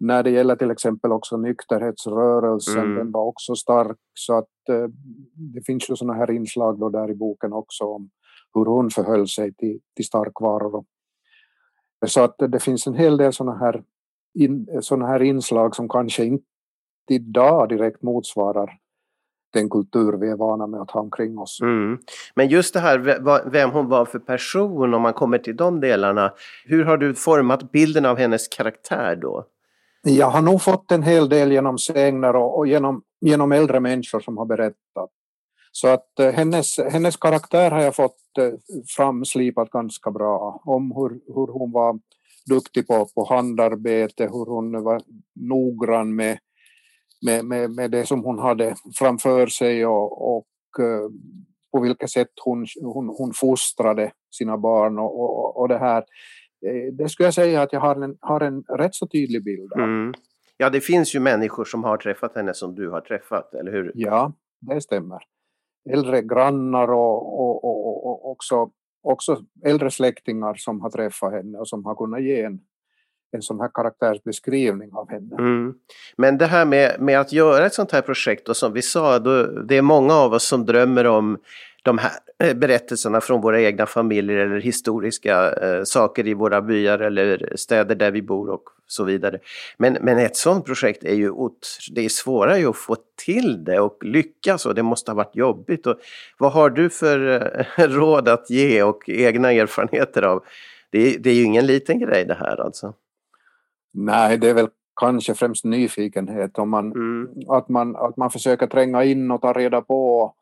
när 0.00 0.22
det 0.22 0.30
gäller 0.30 0.56
till 0.56 0.70
exempel 0.70 1.12
också 1.12 1.36
nykterhetsrörelsen, 1.36 2.84
mm. 2.84 2.96
den 2.96 3.12
var 3.12 3.24
också 3.24 3.54
stark. 3.54 3.98
Så 4.14 4.38
att 4.38 4.68
eh, 4.68 4.88
det 5.34 5.66
finns 5.66 5.90
ju 5.90 5.96
sådana 5.96 6.14
här 6.14 6.30
inslag 6.30 6.78
då 6.78 6.88
där 6.88 7.10
i 7.10 7.14
boken 7.14 7.52
också 7.52 7.84
om 7.84 8.10
hur 8.54 8.64
hon 8.64 8.90
förhöll 8.90 9.28
sig 9.28 9.54
till, 9.54 9.80
till 9.96 10.04
starkvaror. 10.04 10.84
Så 12.06 12.20
att 12.20 12.34
det 12.38 12.62
finns 12.62 12.86
en 12.86 12.94
hel 12.94 13.16
del 13.16 13.32
sådana 13.32 13.58
här, 13.58 13.84
in, 14.34 14.68
såna 14.80 15.06
här 15.06 15.22
inslag 15.22 15.76
som 15.76 15.88
kanske 15.88 16.24
inte 16.24 16.44
idag 17.10 17.68
direkt 17.68 18.02
motsvarar 18.02 18.78
den 19.52 19.70
kultur 19.70 20.12
vi 20.12 20.28
är 20.30 20.36
vana 20.36 20.66
med 20.66 20.80
att 20.80 20.90
ha 20.90 21.00
omkring 21.00 21.38
oss. 21.38 21.60
Mm. 21.60 21.98
Men 22.34 22.48
just 22.48 22.74
det 22.74 22.80
här 22.80 22.98
vem 23.50 23.70
hon 23.70 23.88
var 23.88 24.04
för 24.04 24.18
person, 24.18 24.94
om 24.94 25.02
man 25.02 25.12
kommer 25.12 25.38
till 25.38 25.56
de 25.56 25.80
delarna. 25.80 26.32
Hur 26.64 26.84
har 26.84 26.96
du 26.96 27.14
format 27.14 27.72
bilden 27.72 28.06
av 28.06 28.18
hennes 28.18 28.48
karaktär 28.48 29.16
då? 29.16 29.44
Jag 30.02 30.30
har 30.30 30.42
nog 30.42 30.62
fått 30.62 30.92
en 30.92 31.02
hel 31.02 31.28
del 31.28 31.52
genom 31.52 31.78
sägner 31.78 32.36
och, 32.36 32.58
och 32.58 32.66
genom, 32.66 33.02
genom 33.20 33.52
äldre 33.52 33.80
människor 33.80 34.20
som 34.20 34.36
har 34.38 34.46
berättat. 34.46 35.10
Så 35.72 35.88
att 35.88 36.18
eh, 36.20 36.30
hennes, 36.30 36.78
hennes 36.78 37.16
karaktär 37.16 37.70
har 37.70 37.82
jag 37.82 37.94
fått 37.94 38.38
eh, 38.38 38.52
framslipat 38.96 39.70
ganska 39.70 40.10
bra 40.10 40.62
om 40.64 40.92
hur, 40.92 41.34
hur 41.34 41.52
hon 41.52 41.72
var 41.72 41.98
duktig 42.46 42.86
på, 42.86 43.08
på 43.14 43.24
handarbete, 43.24 44.24
hur 44.24 44.46
hon 44.46 44.82
var 44.82 45.02
noggrann 45.34 46.16
med, 46.16 46.38
med, 47.26 47.44
med, 47.44 47.70
med 47.70 47.90
det 47.90 48.06
som 48.06 48.24
hon 48.24 48.38
hade 48.38 48.74
framför 48.98 49.46
sig 49.46 49.86
och, 49.86 50.36
och 50.36 50.46
eh, 50.80 51.10
på 51.72 51.80
vilket 51.80 52.10
sätt 52.10 52.28
hon, 52.44 52.66
hon, 52.82 53.14
hon 53.18 53.32
fostrade 53.34 54.12
sina 54.36 54.58
barn 54.58 54.98
och, 54.98 55.20
och, 55.20 55.60
och 55.60 55.68
det 55.68 55.78
här. 55.78 56.04
Eh, 56.66 56.92
det 56.92 57.08
skulle 57.08 57.26
jag 57.26 57.34
säga 57.34 57.62
att 57.62 57.72
jag 57.72 57.80
har 57.80 58.02
en, 58.02 58.16
har 58.20 58.40
en 58.40 58.62
rätt 58.62 58.94
så 58.94 59.06
tydlig 59.06 59.44
bild 59.44 59.72
av. 59.72 59.80
Mm. 59.80 60.14
Ja, 60.56 60.70
det 60.70 60.80
finns 60.80 61.14
ju 61.14 61.20
människor 61.20 61.64
som 61.64 61.84
har 61.84 61.96
träffat 61.96 62.34
henne 62.34 62.54
som 62.54 62.74
du 62.74 62.90
har 62.90 63.00
träffat, 63.00 63.54
eller 63.54 63.72
hur? 63.72 63.92
Ja, 63.94 64.32
det 64.60 64.80
stämmer. 64.80 65.18
Äldre 65.90 66.22
grannar 66.22 66.92
och, 66.92 67.40
och, 67.40 67.64
och, 67.64 68.06
och 68.06 68.30
också, 68.30 68.70
också 69.02 69.42
äldre 69.64 69.90
släktingar 69.90 70.54
som 70.54 70.80
har 70.80 70.90
träffat 70.90 71.32
henne 71.32 71.58
och 71.58 71.68
som 71.68 71.84
har 71.84 71.94
kunnat 71.94 72.22
ge 72.22 72.42
en, 72.42 72.60
en 73.32 73.42
sån 73.42 73.60
här 73.60 73.70
karaktärsbeskrivning 73.74 74.90
av 74.92 75.10
henne. 75.10 75.36
Mm. 75.38 75.74
Men 76.16 76.38
det 76.38 76.46
här 76.46 76.64
med, 76.64 77.00
med 77.00 77.20
att 77.20 77.32
göra 77.32 77.66
ett 77.66 77.74
sånt 77.74 77.92
här 77.92 78.02
projekt 78.02 78.48
och 78.48 78.56
som 78.56 78.72
vi 78.72 78.82
sa, 78.82 79.18
då, 79.18 79.42
det 79.42 79.76
är 79.76 79.82
många 79.82 80.14
av 80.14 80.32
oss 80.32 80.44
som 80.44 80.66
drömmer 80.66 81.06
om 81.06 81.38
de 81.86 81.98
här 81.98 82.12
eh, 82.38 82.54
berättelserna 82.54 83.20
från 83.20 83.40
våra 83.40 83.60
egna 83.60 83.86
familjer 83.86 84.36
eller 84.36 84.60
historiska 84.60 85.52
eh, 85.52 85.82
saker 85.84 86.26
i 86.26 86.34
våra 86.34 86.62
byar 86.62 86.98
eller 86.98 87.52
städer 87.56 87.94
där 87.94 88.10
vi 88.10 88.22
bor 88.22 88.50
och 88.50 88.62
så 88.86 89.04
vidare. 89.04 89.38
Men, 89.76 89.98
men 90.00 90.18
ett 90.18 90.36
sånt 90.36 90.64
projekt 90.64 91.04
är 91.04 91.14
ju 91.14 91.32
det 91.92 92.04
är 92.04 92.08
svårare 92.08 92.68
att 92.68 92.76
få 92.76 92.96
till 93.24 93.64
det 93.64 93.80
och 93.80 94.04
lyckas 94.04 94.66
och 94.66 94.74
det 94.74 94.82
måste 94.82 95.10
ha 95.10 95.16
varit 95.16 95.36
jobbigt. 95.36 95.86
Och 95.86 95.96
vad 96.38 96.52
har 96.52 96.70
du 96.70 96.90
för 96.90 97.42
eh, 97.78 97.88
råd 97.88 98.28
att 98.28 98.50
ge 98.50 98.82
och 98.82 99.08
egna 99.08 99.52
erfarenheter 99.52 100.22
av? 100.22 100.44
Det 100.90 101.14
är, 101.14 101.18
det 101.18 101.30
är 101.30 101.34
ju 101.34 101.42
ingen 101.42 101.66
liten 101.66 101.98
grej 101.98 102.24
det 102.24 102.36
här 102.40 102.60
alltså. 102.60 102.94
Nej, 103.96 104.38
det 104.38 104.50
är 104.50 104.54
väl 104.54 104.68
kanske 105.00 105.34
främst 105.34 105.64
nyfikenhet. 105.64 106.58
Om 106.58 106.70
man, 106.70 106.92
mm. 106.92 107.28
att, 107.48 107.68
man, 107.68 107.96
att 107.96 108.16
man 108.16 108.30
försöker 108.30 108.66
tränga 108.66 109.04
in 109.04 109.30
och 109.30 109.40
ta 109.40 109.52
reda 109.52 109.80
på. 109.80 110.34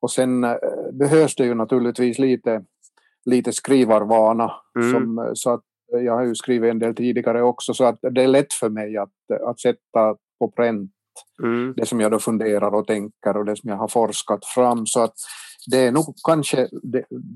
Och 0.00 0.10
sen 0.10 0.44
äh, 0.44 0.56
behövs 0.92 1.34
det 1.34 1.44
ju 1.44 1.54
naturligtvis 1.54 2.18
lite, 2.18 2.64
lite 3.24 3.52
skrivarvana. 3.52 4.52
Mm. 4.78 4.92
Som, 4.92 5.30
så 5.34 5.50
att 5.50 5.64
jag 5.90 6.14
har 6.14 6.24
ju 6.24 6.34
skrivit 6.34 6.70
en 6.70 6.78
del 6.78 6.94
tidigare 6.94 7.42
också 7.42 7.74
så 7.74 7.84
att 7.84 7.98
det 8.00 8.22
är 8.22 8.28
lätt 8.28 8.52
för 8.52 8.68
mig 8.68 8.96
att, 8.96 9.40
att 9.46 9.60
sätta 9.60 10.16
på 10.38 10.50
pränt 10.56 10.90
mm. 11.42 11.74
det 11.76 11.86
som 11.86 12.00
jag 12.00 12.10
då 12.10 12.18
funderar 12.18 12.74
och 12.74 12.86
tänker 12.86 13.36
och 13.36 13.44
det 13.44 13.56
som 13.56 13.70
jag 13.70 13.76
har 13.76 13.88
forskat 13.88 14.44
fram. 14.44 14.86
Så 14.86 15.00
att 15.00 15.14
det 15.70 15.78
är 15.86 15.92
nog 15.92 16.14
kanske, 16.24 16.68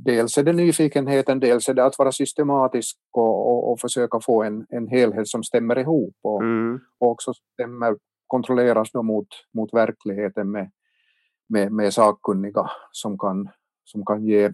dels 0.05 0.39
är 0.39 0.43
det 0.43 0.53
nyfikenheten, 0.53 1.41
dels 1.41 1.69
är 1.69 1.75
det 1.75 1.85
att 1.85 1.99
vara 1.99 2.13
systematisk 2.13 2.97
och, 3.13 3.51
och, 3.51 3.73
och 3.73 3.81
försöka 3.81 4.21
få 4.21 4.43
en, 4.43 4.67
en 4.69 4.89
helhet 4.89 5.29
som 5.29 5.43
stämmer 5.43 5.79
ihop 5.79 6.15
och, 6.23 6.43
mm. 6.43 6.81
och 6.99 7.11
också 7.11 7.33
stämmer, 7.53 7.97
kontrolleras 8.27 8.93
då 8.93 9.03
mot, 9.03 9.27
mot 9.55 9.75
verkligheten 9.75 10.51
med, 10.51 10.71
med, 11.49 11.73
med 11.73 11.95
sakkunniga 11.95 12.71
som 12.93 13.19
kan, 13.19 13.49
som 13.85 14.05
kan 14.05 14.25
ge 14.25 14.53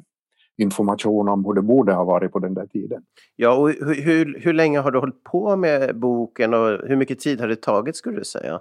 information 0.56 1.28
om 1.28 1.44
hur 1.44 1.54
det 1.54 1.62
borde 1.62 1.92
ha 1.92 2.04
varit 2.04 2.32
på 2.32 2.38
den 2.38 2.54
där 2.54 2.66
tiden. 2.66 3.02
Ja, 3.36 3.56
och 3.56 3.68
hur, 3.68 4.02
hur, 4.02 4.40
hur 4.40 4.52
länge 4.52 4.78
har 4.78 4.90
du 4.90 4.98
hållit 4.98 5.24
på 5.24 5.56
med 5.56 5.98
boken 5.98 6.54
och 6.54 6.88
hur 6.88 6.96
mycket 6.96 7.18
tid 7.18 7.40
har 7.40 7.48
det 7.48 7.62
tagit 7.62 7.96
skulle 7.96 8.18
du 8.18 8.24
säga? 8.24 8.60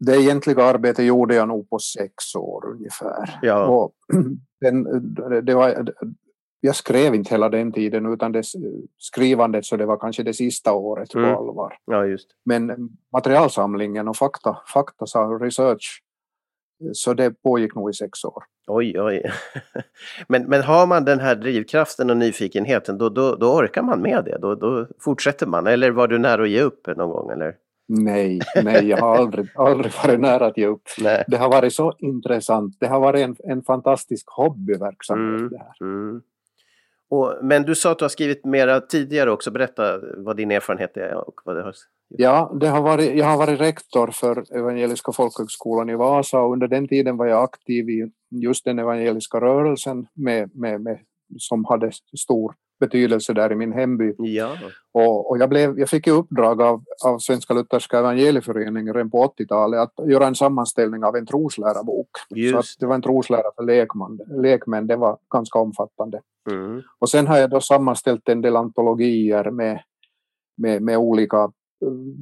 Det 0.00 0.16
egentliga 0.16 0.64
arbetet 0.64 1.04
gjorde 1.04 1.34
jag 1.34 1.48
nog 1.48 1.70
på 1.70 1.78
sex 1.78 2.34
år 2.34 2.66
ungefär. 2.66 3.38
Ja. 3.42 3.66
Och 3.66 3.92
den, 4.60 4.84
det 5.44 5.54
var, 5.54 5.92
jag 6.60 6.76
skrev 6.76 7.14
inte 7.14 7.30
hela 7.30 7.48
den 7.48 7.72
tiden 7.72 8.12
utan 8.12 8.32
det, 8.32 8.42
skrivandet 8.98 9.64
så 9.64 9.76
det 9.76 9.86
var 9.86 9.96
kanske 9.96 10.22
det 10.22 10.34
sista 10.34 10.72
året 10.72 11.14
mm. 11.14 11.34
på 11.34 11.38
allvar. 11.40 11.76
Ja, 11.84 12.06
just. 12.06 12.28
Men 12.44 12.90
materialsamlingen 13.12 14.08
och 14.08 14.16
fakta, 14.16 14.56
fakta 14.66 15.04
research 15.04 16.02
så 16.92 17.14
det 17.14 17.42
pågick 17.42 17.74
nog 17.74 17.90
i 17.90 17.92
sex 17.92 18.24
år. 18.24 18.44
Oj, 18.66 19.00
oj. 19.00 19.32
Men, 20.28 20.42
men 20.48 20.62
har 20.62 20.86
man 20.86 21.04
den 21.04 21.20
här 21.20 21.34
drivkraften 21.34 22.10
och 22.10 22.16
nyfikenheten 22.16 22.98
då, 22.98 23.08
då, 23.08 23.34
då 23.34 23.54
orkar 23.54 23.82
man 23.82 24.02
med 24.02 24.24
det? 24.24 24.38
Då, 24.38 24.54
då 24.54 24.86
fortsätter 25.00 25.46
man? 25.46 25.66
Eller 25.66 25.90
var 25.90 26.08
du 26.08 26.18
nära 26.18 26.42
att 26.42 26.48
ge 26.48 26.62
upp 26.62 26.86
någon 26.86 27.10
gång? 27.10 27.30
Eller? 27.30 27.56
Nej, 27.92 28.40
nej, 28.64 28.88
jag 28.88 28.96
har 28.96 29.16
aldrig, 29.16 29.48
aldrig 29.54 29.92
varit 30.04 30.20
nära 30.20 30.46
att 30.46 30.58
ge 30.58 30.66
upp. 30.66 30.82
Nej. 31.00 31.24
Det 31.28 31.36
har 31.36 31.48
varit 31.48 31.72
så 31.72 31.94
intressant. 31.98 32.76
Det 32.80 32.86
har 32.86 33.00
varit 33.00 33.20
en, 33.20 33.36
en 33.38 33.62
fantastisk 33.62 34.26
hobbyverksamhet. 34.26 35.40
Mm, 35.40 35.48
det 35.48 35.58
här. 35.58 35.74
Mm. 35.80 36.22
Och, 37.10 37.34
men 37.42 37.62
du 37.62 37.74
sa 37.74 37.92
att 37.92 37.98
du 37.98 38.04
har 38.04 38.08
skrivit 38.08 38.44
mera 38.44 38.80
tidigare 38.80 39.30
också. 39.30 39.50
Berätta 39.50 40.00
vad 40.16 40.36
din 40.36 40.50
erfarenhet 40.50 40.96
är 40.96 41.28
och 41.28 41.34
vad 41.44 41.56
det 41.56 41.62
har 41.62 41.74
Ja, 42.08 42.56
det 42.60 42.68
har 42.68 42.82
varit, 42.82 43.16
jag 43.16 43.26
har 43.26 43.38
varit 43.38 43.60
rektor 43.60 44.10
för 44.12 44.56
Evangeliska 44.58 45.12
folkhögskolan 45.12 45.90
i 45.90 45.94
Vasa 45.94 46.40
och 46.40 46.52
under 46.52 46.68
den 46.68 46.88
tiden 46.88 47.16
var 47.16 47.26
jag 47.26 47.44
aktiv 47.44 47.90
i 47.90 48.10
just 48.30 48.64
den 48.64 48.78
evangeliska 48.78 49.40
rörelsen 49.40 50.06
med, 50.14 50.50
med, 50.54 50.80
med, 50.80 50.98
som 51.38 51.64
hade 51.64 51.90
stor 52.18 52.54
betydelse 52.80 53.32
där 53.32 53.52
i 53.52 53.54
min 53.54 53.72
hemby. 53.72 54.14
Ja. 54.18 54.56
Och, 54.92 55.30
och 55.30 55.38
jag, 55.38 55.48
blev, 55.48 55.78
jag 55.78 55.88
fick 55.88 56.06
i 56.06 56.10
uppdrag 56.10 56.62
av, 56.62 56.84
av 57.04 57.18
Svenska 57.18 57.54
Lutherska 57.54 57.98
Evangelieföreningen 57.98 58.94
redan 58.94 59.10
på 59.10 59.34
80-talet 59.38 59.80
att 59.80 60.08
göra 60.08 60.26
en 60.26 60.34
sammanställning 60.34 61.04
av 61.04 61.16
en 61.16 61.26
troslärarbok. 61.26 62.10
Just. 62.30 62.52
Så 62.52 62.58
att 62.58 62.66
det 62.80 62.86
var 62.86 62.94
en 62.94 63.02
troslära 63.02 63.50
för 63.56 63.62
lekman, 63.62 64.20
lekmän, 64.42 64.86
det 64.86 64.96
var 64.96 65.18
ganska 65.32 65.58
omfattande. 65.58 66.20
Mm. 66.50 66.82
Och 66.98 67.10
sen 67.10 67.26
har 67.26 67.38
jag 67.38 67.50
då 67.50 67.60
sammanställt 67.60 68.28
en 68.28 68.40
del 68.40 68.56
antologier 68.56 69.50
med, 69.50 69.82
med, 70.56 70.82
med 70.82 70.98
olika 70.98 71.52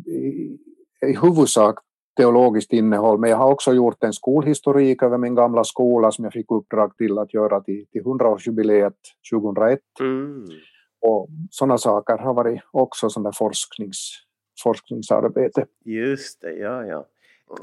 i, 0.06 0.58
i 1.06 1.16
huvudsak 1.22 1.78
teologiskt 2.18 2.72
innehåll, 2.72 3.18
men 3.18 3.30
jag 3.30 3.36
har 3.36 3.50
också 3.50 3.72
gjort 3.72 4.04
en 4.04 4.12
skolhistorik 4.12 5.02
över 5.02 5.18
min 5.18 5.34
gamla 5.34 5.64
skola 5.64 6.10
som 6.10 6.24
jag 6.24 6.32
fick 6.32 6.50
uppdrag 6.50 6.96
till 6.96 7.18
att 7.18 7.34
göra 7.34 7.60
till, 7.60 7.86
till 7.92 8.02
100-årsjubileet 8.02 8.94
2001. 9.32 9.80
Mm. 10.00 10.44
Och 11.00 11.28
sådana 11.50 11.78
saker 11.78 12.18
har 12.18 12.34
varit 12.34 12.60
också 12.70 13.10
sådana 13.10 13.32
forsknings, 13.32 14.10
forskningsarbete. 14.62 15.66
Just 15.84 16.40
det, 16.40 16.52
ja 16.52 16.84
ja 16.84 17.06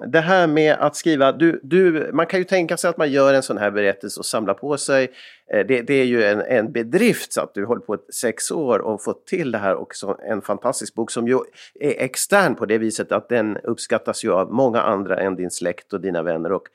det 0.08 0.20
här 0.20 0.48
med 0.48 0.74
att 0.80 0.96
skriva, 0.96 1.32
du, 1.32 1.60
du, 1.64 2.10
man 2.14 2.26
kan 2.26 2.40
ju 2.40 2.44
tänka 2.44 2.78
sig 2.78 2.90
att 2.90 2.98
man 2.98 3.12
gör 3.12 3.34
en 3.34 3.44
sån 3.44 3.58
här 3.58 3.72
berättelse 3.72 4.20
och 4.20 4.26
samlar 4.26 4.54
på 4.54 4.78
sig. 4.78 5.12
Eh, 5.54 5.66
det, 5.66 5.82
det 5.82 5.94
är 5.94 6.06
ju 6.06 6.24
en, 6.24 6.42
en 6.42 6.72
bedrift 6.72 7.34
så 7.34 7.42
att 7.42 7.54
du 7.54 7.66
håller 7.66 7.82
på 7.82 7.98
sex 8.14 8.52
år 8.52 8.80
och 8.80 9.04
fått 9.04 9.28
till 9.28 9.52
det 9.52 9.58
här 9.58 9.76
och 9.76 9.96
så 9.96 10.18
en 10.30 10.42
fantastisk 10.42 10.96
bok 10.96 11.12
som 11.12 11.28
ju 11.28 11.40
är 11.80 12.04
extern 12.04 12.56
på 12.56 12.66
det 12.66 12.78
viset 12.78 13.12
att 13.12 13.30
den 13.30 13.58
uppskattas 13.58 14.24
ju 14.24 14.32
av 14.32 14.52
många 14.52 14.82
andra 14.82 15.20
än 15.20 15.36
din 15.36 15.52
släkt 15.52 15.94
och 15.94 16.02
dina 16.02 16.24
vänner. 16.24 16.52
Och 16.52 16.68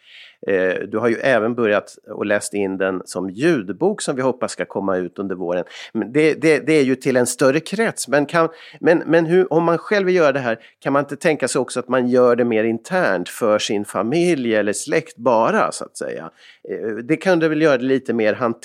Eh, 0.47 0.75
du 0.89 0.99
har 0.99 1.09
ju 1.09 1.17
även 1.17 1.55
börjat 1.55 1.99
och 2.07 2.27
läst 2.27 2.55
in 2.55 2.77
den 2.77 3.03
som 3.05 3.31
ljudbok 3.31 4.03
som 4.03 4.17
vi 4.17 4.23
hoppas 4.23 4.53
ska 4.53 4.65
komma 4.65 4.97
ut 4.97 5.19
under 5.19 5.35
våren. 5.35 5.65
Det, 5.93 6.35
det, 6.35 6.59
det 6.59 6.73
är 6.73 6.83
ju 6.83 6.95
till 6.95 7.17
en 7.17 7.27
större 7.27 7.61
krets, 7.61 8.09
men, 8.09 8.27
kan, 8.27 8.49
men, 8.81 9.03
men 9.07 9.27
hur, 9.27 9.53
om 9.53 9.65
man 9.65 9.79
själv 9.79 10.07
vill 10.07 10.15
göra 10.15 10.33
det 10.33 10.41
här, 10.41 10.59
kan 10.79 10.93
man 10.93 11.01
inte 11.05 11.17
tänka 11.17 11.49
sig 11.49 11.59
också 11.59 11.81
att 11.81 11.89
man 11.89 12.09
gör 12.09 12.37
det 12.37 12.45
mer 12.45 12.65
internt 12.65 13.29
för 13.29 13.59
sin 13.59 13.85
familj 13.85 14.55
eller 14.55 14.73
släkt 14.73 15.17
bara, 15.17 15.73
så 15.73 15.85
att 15.85 15.97
säga? 15.97 16.31
Eh, 16.69 16.97
det 16.97 17.17
kan 17.17 17.39
du 17.39 17.49
väl 17.49 17.63
göra 17.63 17.77
det 17.77 17.85
lite 17.85 18.13
mer 18.13 18.35
hanterligt? 18.35 18.60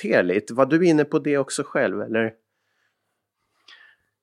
Var 0.52 0.66
du 0.66 0.88
inne 0.88 1.06
på 1.06 1.20
det 1.20 1.38
också 1.38 1.64
själv, 1.66 2.02
eller? 2.02 2.34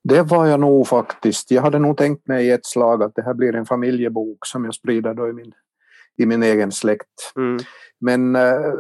Det 0.05 0.23
var 0.23 0.47
jag 0.47 0.61
nog 0.61 0.89
faktiskt. 0.89 1.51
Jag 1.51 1.63
hade 1.63 1.79
nog 1.79 1.97
tänkt 1.97 2.29
mig 2.29 2.47
i 2.47 2.51
ett 2.51 2.67
slag 2.67 3.03
att 3.03 3.15
det 3.15 3.23
här 3.23 3.35
blir 3.35 3.55
en 3.55 3.67
familjebok 3.67 4.47
som 4.47 4.65
jag 4.65 4.75
sprider 4.75 5.15
då 5.15 5.29
i 5.29 5.33
min 5.33 5.53
i 6.17 6.27
min 6.27 6.43
egen 6.43 6.73
släkt. 6.73 7.33
Mm. 7.37 7.59
Men 8.01 8.37
eh, 8.37 8.73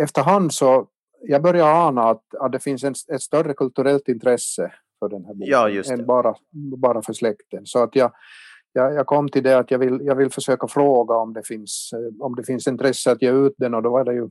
efterhand 0.00 0.52
så 0.52 0.86
jag 1.22 1.42
börjar 1.42 1.86
ana 1.88 2.02
att, 2.02 2.34
att 2.40 2.52
det 2.52 2.60
finns 2.60 2.84
en, 2.84 2.94
ett 3.14 3.22
större 3.22 3.54
kulturellt 3.54 4.08
intresse 4.08 4.72
för 4.98 5.08
den 5.08 5.24
här 5.24 5.34
boken 5.34 5.48
Ja, 5.50 5.92
än 5.92 6.06
bara, 6.06 6.34
bara 6.76 7.02
för 7.02 7.12
släkten. 7.12 7.66
Så 7.66 7.82
att 7.82 7.96
jag, 7.96 8.12
jag, 8.72 8.94
jag 8.94 9.06
kom 9.06 9.28
till 9.28 9.42
det 9.42 9.58
att 9.58 9.70
jag 9.70 9.78
vill, 9.78 9.98
jag 10.02 10.14
vill 10.14 10.30
försöka 10.30 10.66
fråga 10.66 11.14
om 11.14 11.32
det, 11.32 11.42
finns, 11.46 11.90
eh, 11.92 12.24
om 12.24 12.34
det 12.34 12.44
finns 12.44 12.66
intresse 12.66 13.12
att 13.12 13.22
ge 13.22 13.30
ut 13.30 13.54
den 13.58 13.74
och 13.74 13.82
då 13.82 13.90
var 13.90 14.04
det 14.04 14.14
ju, 14.14 14.28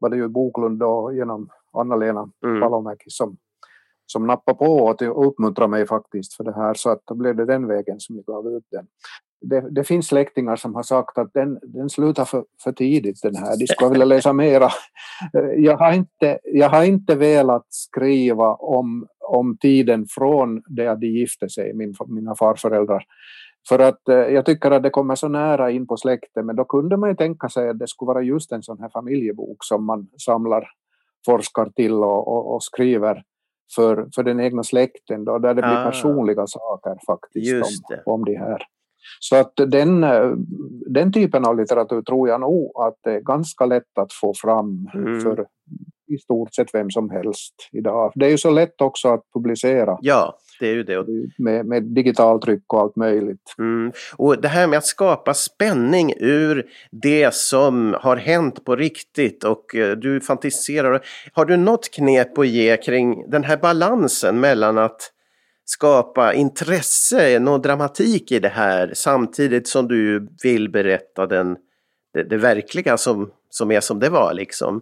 var 0.00 0.10
det 0.10 0.16
ju 0.16 0.28
Boklund 0.28 0.78
då 0.78 1.12
genom 1.14 1.48
Anna-Lena 1.72 2.30
Mm. 2.44 2.60
Palomäki 2.60 3.10
som, 3.10 3.36
som 4.06 4.26
nappade 4.26 4.58
på 4.58 4.64
och 4.64 5.02
och 5.02 5.26
uppmuntrade 5.26 5.70
mig 5.70 5.86
faktiskt 5.86 6.34
för 6.34 6.44
det 6.44 6.54
här 6.54 6.74
så 6.74 6.90
att 6.90 7.02
då 7.04 7.14
blev 7.14 7.36
det 7.36 7.44
den 7.44 7.66
vägen 7.66 8.00
som 8.00 8.16
jag 8.16 8.24
gav 8.24 8.46
ut 8.46 8.64
den. 8.70 8.86
Det, 9.42 9.60
det 9.70 9.84
finns 9.84 10.06
släktingar 10.06 10.56
som 10.56 10.74
har 10.74 10.82
sagt 10.82 11.18
att 11.18 11.32
den, 11.34 11.58
den 11.62 11.90
slutar 11.90 12.24
för, 12.24 12.44
för 12.64 12.72
tidigt 12.72 13.22
den 13.22 13.36
här, 13.36 13.58
de 13.58 13.66
skulle 13.66 13.90
vilja 13.90 14.04
läsa 14.04 14.32
mera. 14.32 14.68
Jag 15.56 15.76
har 15.76 15.92
inte, 15.92 16.38
jag 16.44 16.68
har 16.68 16.84
inte 16.84 17.14
velat 17.14 17.66
skriva 17.68 18.54
om, 18.54 19.06
om 19.28 19.56
tiden 19.56 20.06
från 20.08 20.62
det 20.66 20.86
att 20.86 21.00
de 21.00 21.06
gifte 21.06 21.48
sig, 21.48 21.74
min, 21.74 21.94
mina 22.08 22.34
farföräldrar. 22.34 23.04
För 23.68 23.78
att 23.78 24.08
eh, 24.08 24.16
jag 24.16 24.46
tycker 24.46 24.70
att 24.70 24.82
det 24.82 24.90
kommer 24.90 25.14
så 25.14 25.28
nära 25.28 25.70
in 25.70 25.86
på 25.86 25.96
släkten 25.96 26.46
men 26.46 26.56
då 26.56 26.64
kunde 26.64 26.96
man 26.96 27.08
ju 27.08 27.16
tänka 27.16 27.48
sig 27.48 27.68
att 27.68 27.78
det 27.78 27.88
skulle 27.88 28.06
vara 28.06 28.22
just 28.22 28.52
en 28.52 28.62
sån 28.62 28.78
här 28.80 28.88
familjebok 28.88 29.56
som 29.64 29.86
man 29.86 30.08
samlar, 30.26 30.68
forskar 31.26 31.66
till 31.76 31.92
och, 31.94 32.28
och, 32.28 32.54
och 32.54 32.62
skriver 32.62 33.22
för, 33.76 34.08
för 34.14 34.22
den 34.22 34.40
egna 34.40 34.62
släkten 34.62 35.24
då, 35.24 35.38
där 35.38 35.54
det 35.54 35.62
blir 35.62 35.80
Ah. 35.82 35.84
personliga 35.84 36.46
saker 36.46 36.98
faktiskt 37.06 37.88
det. 37.88 38.02
om, 38.06 38.12
om 38.14 38.24
de 38.24 38.36
här. 38.36 38.62
Så 39.20 39.36
att 39.36 39.52
den, 39.56 40.04
eh, 40.04 40.30
den 40.86 41.12
typen 41.12 41.44
av 41.44 41.56
litteratur 41.58 42.02
tror 42.02 42.28
jag 42.28 42.40
nog 42.40 42.72
att 42.82 42.96
det 43.04 43.12
är 43.12 43.20
ganska 43.20 43.66
lätt 43.66 43.98
att 44.00 44.12
få 44.12 44.34
fram 44.34 44.88
Mm. 44.94 45.20
för 45.20 45.46
i 46.06 46.18
stort 46.18 46.54
sett 46.54 46.74
vem 46.74 46.90
som 46.90 47.10
helst 47.10 47.54
idag. 47.72 48.12
Det 48.14 48.26
är 48.26 48.30
ju 48.30 48.38
så 48.38 48.50
lätt 48.50 48.80
också 48.80 49.08
att 49.08 49.24
publicera 49.34 49.98
Ja, 50.00 50.36
det 50.60 50.68
är 50.68 50.74
ju 50.74 50.82
det. 50.82 50.98
Och 50.98 51.06
med, 51.38 51.66
med 51.66 51.82
digitalt 51.82 52.44
och 52.66 52.80
allt 52.80 52.96
möjligt. 52.96 53.54
Mm. 53.58 53.92
Och 54.16 54.40
det 54.40 54.48
här 54.48 54.66
med 54.66 54.78
att 54.78 54.86
skapa 54.86 55.34
spänning 55.34 56.14
ur 56.20 56.66
det 56.90 57.34
som 57.34 57.96
har 58.00 58.16
hänt 58.16 58.64
på 58.64 58.76
riktigt 58.76 59.44
och 59.44 59.74
eh, 59.74 59.96
du 59.96 60.20
fantiserar. 60.20 61.00
Har 61.32 61.44
du 61.44 61.56
något 61.56 61.90
knep 61.90 62.38
att 62.38 62.48
ge 62.48 62.76
kring 62.76 63.30
den 63.30 63.44
här 63.44 63.56
balansen 63.56 64.40
mellan 64.40 64.78
att 64.78 65.12
skapa 65.64 66.34
intresse, 66.34 67.38
någon 67.38 67.62
dramatik 67.62 68.32
i 68.32 68.38
det 68.38 68.48
här 68.48 68.92
samtidigt 68.94 69.68
som 69.68 69.88
du 69.88 70.28
vill 70.42 70.68
berätta 70.68 71.26
den, 71.26 71.56
det, 72.14 72.22
det 72.22 72.36
verkliga 72.36 72.96
som, 72.96 73.30
som 73.50 73.70
är 73.70 73.80
som 73.80 73.98
det 73.98 74.08
var 74.08 74.34
liksom. 74.34 74.80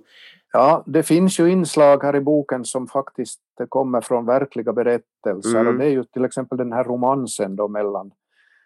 Ja, 0.53 0.83
det 0.87 1.03
finns 1.03 1.41
ju 1.41 1.51
inslag 1.51 2.03
här 2.03 2.17
i 2.17 2.21
boken 2.21 2.65
som 2.65 2.87
faktiskt 2.87 3.41
kommer 3.69 4.01
från 4.01 4.27
verkliga 4.27 4.73
berättelser 4.73 5.61
Mm. 5.61 5.67
och 5.69 5.75
det 5.79 5.85
är 5.85 5.91
ju 5.91 6.05
till 6.05 6.25
exempel 6.25 6.59
den 6.59 6.73
här 6.73 6.85
romansen 6.85 7.57
då 7.57 7.69
mellan, 7.69 8.11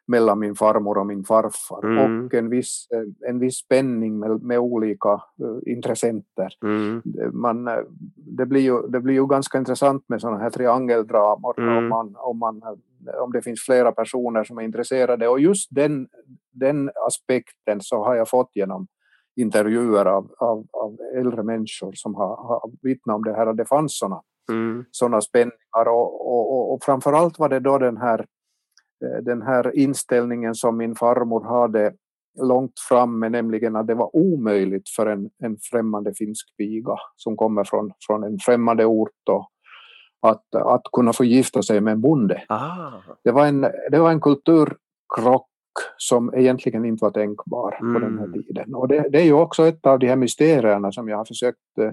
mellan 0.07 0.39
min 0.39 0.55
farmor 0.55 0.99
och 0.99 1.07
min 1.07 1.25
farfar 1.25 1.85
Mm. 1.85 2.27
och 2.27 2.35
en 2.35 2.49
viss, 2.49 2.89
en 3.29 3.39
viss 3.39 3.57
spänning 3.57 4.19
med, 4.19 4.43
med 4.43 4.59
olika 4.59 5.13
eh, 5.13 5.73
intressenter. 5.73 6.49
Mm. 6.65 7.03
Man, 7.33 7.69
eh, 7.69 7.75
det, 8.17 8.47
blir 8.47 8.61
ju, 8.61 8.83
det 8.89 9.01
blir 9.01 9.15
ju 9.15 9.27
ganska 9.27 9.59
intressant 9.59 10.05
med 10.09 10.21
sådana 10.21 10.39
här 10.39 10.51
triangeldramor 10.51 11.61
Mm. 11.61 11.77
om, 11.77 11.89
man, 11.89 12.15
om, 12.19 12.39
man, 12.39 12.63
eh, 12.63 13.23
om 13.23 13.33
det 13.33 13.43
finns 13.43 13.61
flera 13.63 13.93
personer 13.93 14.45
som 14.45 14.59
är 14.59 14.63
intresserade 14.63 15.29
och 15.29 15.41
just 15.41 15.69
den, 15.75 16.09
den 16.53 16.91
aspekten 17.07 17.81
så 17.81 18.05
har 18.05 18.15
jag 18.15 18.29
fått 18.29 18.51
genom 18.55 18.87
intervjuer 19.37 20.05
av, 20.05 20.31
av, 20.39 20.67
av 20.73 20.99
äldre 21.17 21.43
människor 21.43 21.93
som 21.95 22.15
har, 22.15 22.37
har 22.37 22.71
vittnat 22.83 23.17
om 23.17 23.25
det 23.25 23.35
här 23.35 23.49
och 23.49 23.57
det 23.57 23.65
fanns 23.65 23.99
sådana 23.99 24.23
Mm. 24.51 24.85
såna 24.91 25.21
spänningar 25.21 25.89
och, 25.89 26.29
och, 26.29 26.53
och, 26.53 26.73
och 26.75 26.85
framförallt 26.85 27.39
var 27.39 27.49
det 27.49 27.61
då 27.61 27.79
den 27.79 27.97
här, 27.97 28.27
eh, 29.05 29.23
den 29.23 29.43
här 29.43 29.77
inställningen 29.77 30.55
som 30.55 30.77
min 30.77 30.95
farmor 30.95 31.45
hade 31.45 31.95
långt 32.41 32.81
framme, 32.89 33.29
nämligen 33.29 33.77
att 33.77 33.87
det 33.87 33.95
var 33.95 34.17
omöjligt 34.17 34.89
för 34.89 35.07
en, 35.07 35.31
en 35.39 35.57
främmande 35.71 36.15
finsk 36.15 36.57
piga 36.57 36.97
som 37.17 37.37
kommer 37.37 37.65
från, 37.65 37.93
från 38.07 38.25
en 38.25 38.39
främmande 38.39 38.85
ort 38.85 39.11
då, 39.25 39.49
att, 40.21 40.55
att 40.55 40.83
kunna 40.93 41.13
få 41.13 41.25
gifta 41.25 41.63
sig 41.63 41.81
med 41.81 41.93
en 41.93 42.01
bonde. 42.01 42.43
Ah. 42.49 42.93
Det 43.25 43.31
var 43.31 43.47
en, 43.47 43.61
det 43.91 43.99
var 43.99 44.11
en 44.11 44.21
kulturkrock 44.21 45.49
som 45.97 46.35
egentligen 46.35 46.85
inte 46.85 47.05
var 47.05 47.11
tänkbar 47.11 47.71
på 47.71 47.99
den 47.99 48.19
här 48.19 48.27
Mm. 48.27 48.43
tiden. 48.43 48.75
Och 48.75 48.89
det, 48.89 49.09
det 49.13 49.19
är 49.21 49.25
ju 49.25 49.33
också 49.33 49.67
ett 49.67 49.87
av 49.87 49.99
de 49.99 50.09
här 50.09 50.17
mysterierna 50.17 50.93
som 50.93 51.09
jag 51.09 51.17
har 51.17 51.25
försökt 51.25 51.79
eh, 51.81 51.93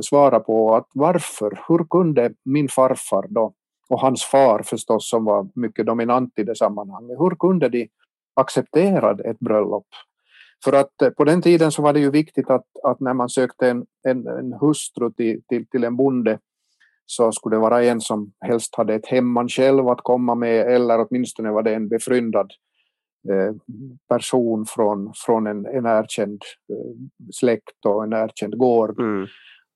svara 0.00 0.40
på. 0.40 0.74
Att 0.74 0.88
varför, 0.94 1.60
hur 1.68 1.84
kunde 1.90 2.32
min 2.44 2.68
farfar 2.68 3.26
då, 3.28 3.54
och 3.88 4.00
hans 4.00 4.24
far 4.24 4.62
förstås 4.62 5.10
som 5.10 5.24
var 5.24 5.48
mycket 5.54 5.86
dominant 5.86 6.38
i 6.38 6.42
det 6.44 6.56
sammanhanget, 6.56 7.18
hur 7.20 7.30
kunde 7.36 7.68
de 7.68 7.88
acceptera 8.34 9.10
ett 9.30 9.38
bröllop? 9.38 9.86
För 10.64 10.72
att 10.72 11.02
eh, 11.02 11.10
på 11.10 11.24
den 11.24 11.42
tiden 11.42 11.72
så 11.72 11.82
var 11.82 11.92
det 11.92 12.00
ju 12.00 12.10
viktigt 12.10 12.50
att, 12.50 12.66
att 12.84 13.00
när 13.00 13.14
man 13.14 13.28
sökte 13.28 13.68
en, 13.68 13.86
en, 14.08 14.26
en 14.26 14.52
hustru 14.52 15.12
till, 15.12 15.42
till, 15.48 15.66
till 15.66 15.84
en 15.84 15.96
bonde 15.96 16.38
så 17.06 17.32
skulle 17.32 17.56
det 17.56 17.60
vara 17.60 17.84
en 17.84 18.00
som 18.00 18.32
helst 18.40 18.74
hade 18.74 18.94
ett 18.94 19.06
hemman 19.06 19.48
själv 19.48 19.88
att 19.88 20.00
komma 20.02 20.34
med 20.34 20.74
eller 20.74 21.06
åtminstone 21.06 21.50
var 21.50 21.62
det 21.62 21.74
en 21.74 21.88
befryndad 21.88 22.52
person 24.08 24.64
från, 24.68 25.12
från 25.14 25.46
en, 25.46 25.66
en 25.66 25.86
erkänd 25.86 26.42
eh, 26.72 27.30
släkt 27.32 27.86
och 27.86 28.04
en 28.04 28.12
erkänd 28.12 28.58
gård. 28.58 29.00
Mm. 29.00 29.26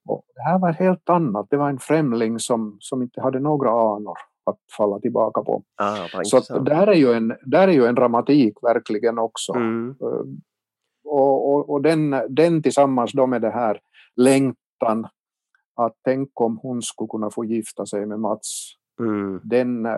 Och 0.08 0.24
det 0.34 0.42
här 0.42 0.58
var 0.58 0.72
helt 0.72 1.10
annat. 1.10 1.46
Det 1.50 1.56
var 1.56 1.68
en 1.68 1.78
främling 1.78 2.38
som, 2.38 2.76
som 2.80 3.02
inte 3.02 3.20
hade 3.20 3.40
några 3.40 3.70
anor 3.70 4.16
att 4.44 4.58
falla 4.76 4.98
tillbaka 4.98 5.42
på. 5.42 5.62
Ah, 5.76 6.06
Så 6.22 6.58
där, 6.58 6.86
är 6.86 6.94
ju 6.94 7.12
en, 7.12 7.36
där 7.42 7.68
är 7.68 7.72
ju 7.72 7.86
en 7.86 7.94
dramatik 7.94 8.54
verkligen 8.62 9.18
också. 9.18 9.52
Mm. 9.52 9.90
Eh, 9.90 10.24
Och, 11.04 11.54
och, 11.54 11.70
och 11.70 11.82
den, 11.82 12.10
den 12.28 12.62
tillsammans 12.62 13.12
då 13.12 13.26
med 13.26 13.42
det 13.42 13.50
här 13.50 13.80
längtan 14.16 15.08
att 15.76 15.96
tänk 16.04 16.40
om 16.40 16.58
hon 16.62 16.82
skulle 16.82 17.08
kunna 17.08 17.30
få 17.30 17.44
gifta 17.44 17.86
sig 17.86 18.06
med 18.06 18.20
Mats. 18.20 18.72
Mm. 19.00 19.40
Den, 19.44 19.86
eh, 19.86 19.92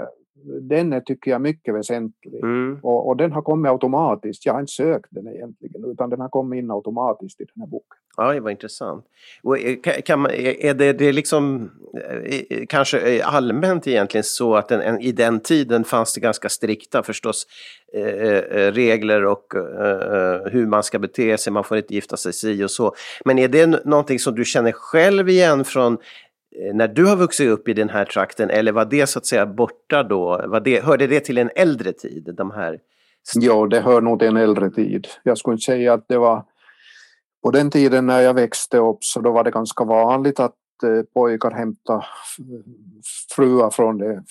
den 0.61 0.93
är, 0.93 1.01
tycker 1.01 1.31
jag 1.31 1.41
mycket 1.41 1.75
väsentlig. 1.75 2.43
Mm. 2.43 2.79
Och, 2.83 3.09
och 3.09 3.17
den 3.17 3.33
har 3.33 3.43
kommit 3.43 3.71
automatiskt. 3.71 4.47
Jag 4.47 4.53
har 4.53 4.61
inte 4.61 4.73
sökt 4.73 5.07
den 5.11 5.29
egentligen 5.29 5.85
utan 5.85 6.11
den 6.11 6.21
har 6.21 6.29
kommit 6.29 6.59
in 6.59 6.71
automatiskt 6.71 7.41
i 7.41 7.45
den 7.55 7.61
här 7.61 7.67
boken. 7.67 7.99
Ja, 8.17 8.41
var 8.41 8.51
intressant. 8.51 9.05
Och 9.43 9.59
eh, 9.59 9.77
kan, 10.05 10.21
man, 10.21 10.31
är 10.31 10.65
är 10.65 10.75
det, 10.75 10.93
det 10.93 11.13
liksom 11.13 11.71
eh, 11.97 12.17
eh, 12.51 12.67
kanske 12.69 13.17
eh, 13.17 13.35
allmänt 13.35 13.87
egentligen 13.87 14.25
så 14.25 14.55
att 14.55 14.71
en, 14.71 14.81
en, 14.81 15.01
i 15.01 15.13
den 15.13 15.41
tiden 15.41 15.85
fanns 15.85 16.15
det 16.15 16.21
ganska 16.21 16.49
strikta 16.49 17.03
förstås 17.03 17.47
eh, 17.95 18.03
eh, 18.03 18.73
regler 18.73 19.25
och 19.25 19.55
eh, 19.55 20.53
hur 20.53 20.67
man 20.67 20.83
ska 20.83 20.99
bete 20.99 21.39
sig, 21.39 21.53
man 21.53 21.65
får 21.65 21.77
inte 21.77 21.95
gifta 21.95 22.17
sig 22.17 22.33
si 22.33 22.65
och 22.65 22.71
så. 22.71 22.95
Men 23.25 23.39
är 23.39 23.49
det 23.49 23.85
någonting 23.85 24.19
som 24.19 24.35
du 24.35 24.45
känner 24.45 24.73
själv 24.73 25.29
igen 25.29 25.65
från 25.65 25.93
eh, 25.93 25.99
när 26.75 26.89
du 26.89 27.07
har 27.07 27.17
vuxit 27.17 27.49
upp 27.49 27.69
i 27.69 27.75
den 27.75 27.89
här 27.89 28.05
trakten 28.05 28.51
eller 28.51 28.73
var 28.73 28.85
det 28.85 29.07
så 29.07 29.19
att 29.19 29.27
säga 29.27 29.47
borta 29.47 30.03
då? 30.03 30.45
Var 30.47 30.61
det, 30.61 30.85
hörde 30.85 31.07
det 31.07 31.21
till 31.21 31.39
en 31.39 31.51
äldre 31.57 31.93
tid, 31.93 32.35
de 32.37 32.51
här? 32.51 32.79
Ja, 33.35 33.67
det 33.67 33.81
hör 33.81 34.01
nog 34.01 34.19
till 34.19 34.29
en 34.29 34.37
äldre 34.37 34.71
tid. 34.71 35.07
Jag 35.23 35.39
skulle 35.39 35.55
inte 35.55 35.65
säga 35.65 35.93
att 35.93 36.09
det 36.09 36.19
var 36.19 36.45
på 37.43 37.51
den 37.51 37.71
tiden 37.71 38.07
när 38.07 38.21
jag 38.21 38.35
växte 38.35 38.79
upp 38.79 38.99
så 39.01 39.21
då 39.21 39.33
var 39.33 39.45
det 39.45 39.51
ganska 39.51 39.85
vanligt 39.85 40.41
att 40.41 40.55
eh, 40.85 41.03
pojkar 41.15 41.51
hämtade 41.51 42.05
fruar 43.37 43.71
från, 43.71 43.99
det, 43.99 44.23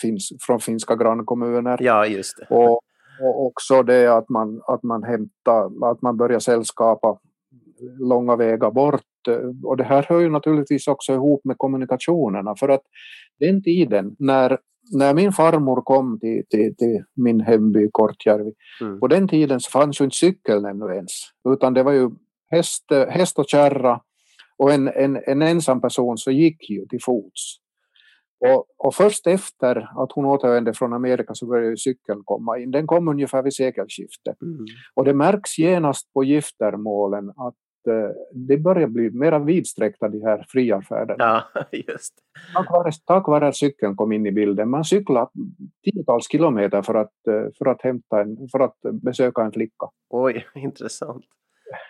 från 0.42 0.60
finska 0.60 0.96
grannkommuner. 0.96 1.78
Ja, 1.80 2.06
just 2.06 2.38
det. 2.38 2.56
Och, 2.56 2.82
och 3.22 3.46
också 3.46 3.84
det 3.84 4.08
att 4.08 4.30
man, 4.30 4.62
att 4.68 4.84
man 4.84 5.04
hämtar, 5.04 5.92
att 5.92 6.02
man 6.02 6.18
börjar 6.18 6.40
sällskapa 6.40 7.18
långa 8.00 8.36
vägar 8.36 8.72
bort. 8.72 9.02
Och 9.64 9.78
det 9.78 9.84
här 9.84 10.06
hör 10.10 10.20
ju 10.20 10.30
naturligtvis 10.30 10.88
också 10.88 11.14
ihop 11.14 11.46
med 11.46 11.58
kommunikationerna 11.58 12.56
för 12.56 12.70
att 12.70 12.82
den 13.40 13.64
tiden 13.64 14.16
när, 14.20 14.58
när 14.94 15.14
min 15.14 15.32
farmor 15.32 15.82
kom 15.82 16.20
till, 16.20 16.44
till, 16.50 16.76
till 16.76 17.04
min 17.16 17.40
hemby 17.40 17.90
Kortjärvi, 17.92 18.54
Mm. 18.82 19.00
på 19.00 19.08
den 19.08 19.28
tiden 19.28 19.60
så 19.60 19.70
fanns 19.70 20.02
ju 20.02 20.06
inte 20.06 20.18
cykeln 20.18 20.66
ännu 20.66 20.86
ens 20.86 21.12
utan 21.50 21.74
det 21.74 21.84
var 21.84 21.92
ju 21.92 22.10
häst, 22.52 22.86
häst 23.10 23.40
och 23.40 23.46
kärra 23.48 24.02
och 24.58 24.72
en, 24.72 24.88
en, 24.88 25.20
en 25.28 25.42
ensam 25.42 25.82
person 25.82 26.18
så 26.18 26.32
gick 26.32 26.70
ju 26.70 26.86
till 26.86 27.02
fots. 27.02 27.58
Och, 28.46 28.66
och 28.78 28.96
först 28.96 29.28
efter 29.28 29.78
att 30.04 30.12
hon 30.12 30.26
återvände 30.26 30.74
från 30.74 30.94
Amerika 30.94 31.34
så 31.34 31.46
började 31.46 31.78
cykeln 31.78 32.22
komma 32.26 32.60
in. 32.60 32.72
Den 32.72 32.88
kom 32.88 33.08
ungefär 33.08 33.44
vid 33.44 33.54
sekelskiftet. 33.54 34.42
Mm. 34.42 34.66
Och 34.96 35.06
det 35.06 35.14
märks 35.14 35.60
genast 35.60 36.14
på 36.14 36.24
giftermålen 36.24 37.30
att 37.30 37.56
det 38.32 38.58
börjar 38.58 38.88
bli 38.88 39.10
mera 39.10 39.40
vidsträckta 39.40 40.10
de 40.10 40.22
här 40.22 40.46
friarfärderna. 40.50 41.44
Ja, 41.54 41.64
just. 41.88 42.14
Tack, 42.54 42.72
vare, 42.72 42.92
tack 43.06 43.28
vare 43.28 43.54
cykeln 43.54 43.96
kom 43.96 44.12
in 44.12 44.26
i 44.26 44.32
bilden. 44.32 44.70
Man 44.70 44.86
cyklar 44.86 45.30
tiotals 45.84 46.32
kilometer 46.32 46.82
för 46.82 46.96
att, 46.96 47.28
eh, 47.28 47.52
för 47.58 47.66
att, 47.66 47.82
hämta 47.82 48.22
en, 48.22 48.48
för 48.52 48.60
att 48.60 48.78
besöka 48.82 49.42
en 49.42 49.52
flicka. 49.52 49.90
Oj, 50.10 50.46
intressant. 50.56 51.26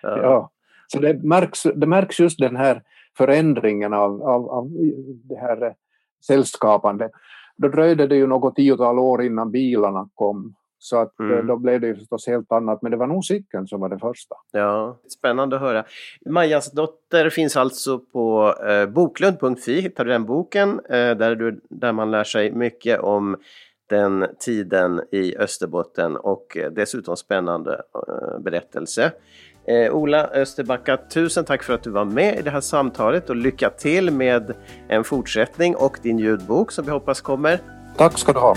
Ja. 0.01 0.51
Så 0.87 0.99
det 0.99 1.23
märks, 1.23 1.63
det 1.63 1.87
märks 1.87 2.19
just 2.19 2.39
den 2.39 2.55
här 2.55 2.83
förändringen 3.17 3.93
av, 3.93 4.21
av, 4.23 4.49
av 4.49 4.69
det 5.23 5.35
här 5.35 5.63
eh, 5.63 5.73
sällskapande. 6.27 7.09
då 7.57 7.67
dröjde 7.67 8.07
det 8.07 8.15
ju 8.15 8.27
något 8.27 8.55
tiotal 8.55 8.99
år 8.99 9.23
innan 9.23 9.51
bilarna 9.51 10.09
kom. 10.13 10.55
Så 10.83 10.97
att 10.97 11.19
eh, 11.19 11.25
mm. 11.25 11.47
då 11.47 11.57
blev 11.57 11.81
det 11.81 11.87
ju 11.87 11.95
förstås 11.95 12.27
helt 12.27 12.51
annat, 12.51 12.81
men 12.81 12.91
det 12.91 12.97
var 12.97 13.07
nog 13.07 13.25
cykeln 13.25 13.67
som 13.67 13.81
var 13.81 13.89
det 13.89 13.99
första. 13.99 14.35
Ja, 14.51 14.97
spännande 15.09 15.55
att 15.55 15.61
höra. 15.61 15.85
Majas 16.25 16.71
dotter 16.71 17.29
finns 17.29 17.57
alltså 17.57 17.99
på 17.99 18.55
eh, 18.67 18.85
boklund.fi, 18.85 19.81
hittar 19.81 20.05
du 20.05 20.11
den 20.11 20.25
boken, 20.25 20.69
eh, 20.89 21.15
där, 21.17 21.35
du, 21.35 21.61
där 21.69 21.91
man 21.91 22.11
lär 22.11 22.23
sig 22.23 22.51
mycket 22.51 22.99
om 22.99 23.37
den 23.89 24.27
tiden 24.39 25.01
i 25.11 25.37
Österbotten 25.37 26.17
och 26.17 26.57
eh, 26.57 26.71
dessutom 26.71 27.17
spännande 27.17 27.81
eh, 28.07 28.39
berättelse. 28.39 29.11
Eh, 29.67 29.93
Ola 29.93 30.27
Österbacka, 30.27 30.97
tusen 30.97 31.45
tack 31.45 31.63
för 31.63 31.73
att 31.73 31.83
du 31.83 31.89
var 31.89 32.05
med 32.05 32.39
i 32.39 32.41
det 32.41 32.49
här 32.49 32.61
samtalet 32.61 33.29
och 33.29 33.35
lycka 33.35 33.69
till 33.69 34.11
med 34.11 34.53
en 34.87 35.03
fortsättning 35.03 35.75
och 35.75 35.99
din 36.03 36.19
ljudbok 36.19 36.71
som 36.71 36.85
vi 36.85 36.91
hoppas 36.91 37.21
kommer. 37.21 37.59
Tack 37.97 38.17
ska 38.17 38.33
du 38.33 38.39
ha. 38.39 38.55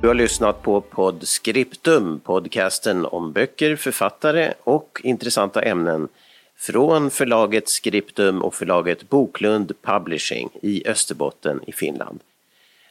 Du 0.00 0.08
har 0.08 0.14
lyssnat 0.14 0.62
på 0.62 0.80
Podscriptum, 0.80 2.20
podcasten 2.20 3.06
om 3.06 3.32
böcker, 3.32 3.76
författare 3.76 4.52
och 4.64 5.00
intressanta 5.04 5.62
ämnen 5.62 6.08
från 6.56 7.10
förlaget 7.10 7.68
Scriptum 7.68 8.42
och 8.42 8.54
förlaget 8.54 9.08
Boklund 9.08 9.72
Publishing 9.82 10.48
i 10.62 10.88
Österbotten 10.88 11.60
i 11.66 11.72
Finland. 11.72 12.20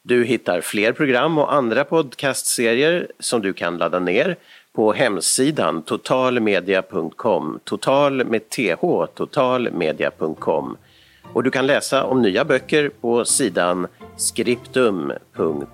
Du 0.03 0.25
hittar 0.25 0.61
fler 0.61 0.91
program 0.91 1.37
och 1.37 1.53
andra 1.53 1.83
podcastserier 1.83 3.07
som 3.19 3.41
du 3.41 3.53
kan 3.53 3.77
ladda 3.77 3.99
ner 3.99 4.35
på 4.73 4.93
hemsidan 4.93 5.81
totalmedia.com, 5.81 7.59
total 7.63 8.25
med 8.25 8.49
th, 8.49 9.05
totalmedia.com. 9.15 10.77
Och 11.33 11.43
du 11.43 11.51
kan 11.51 11.67
läsa 11.67 12.03
om 12.03 12.21
nya 12.21 12.45
böcker 12.45 12.89
på 13.01 13.25
sidan 13.25 13.87
skriptum.fi. 14.17 15.65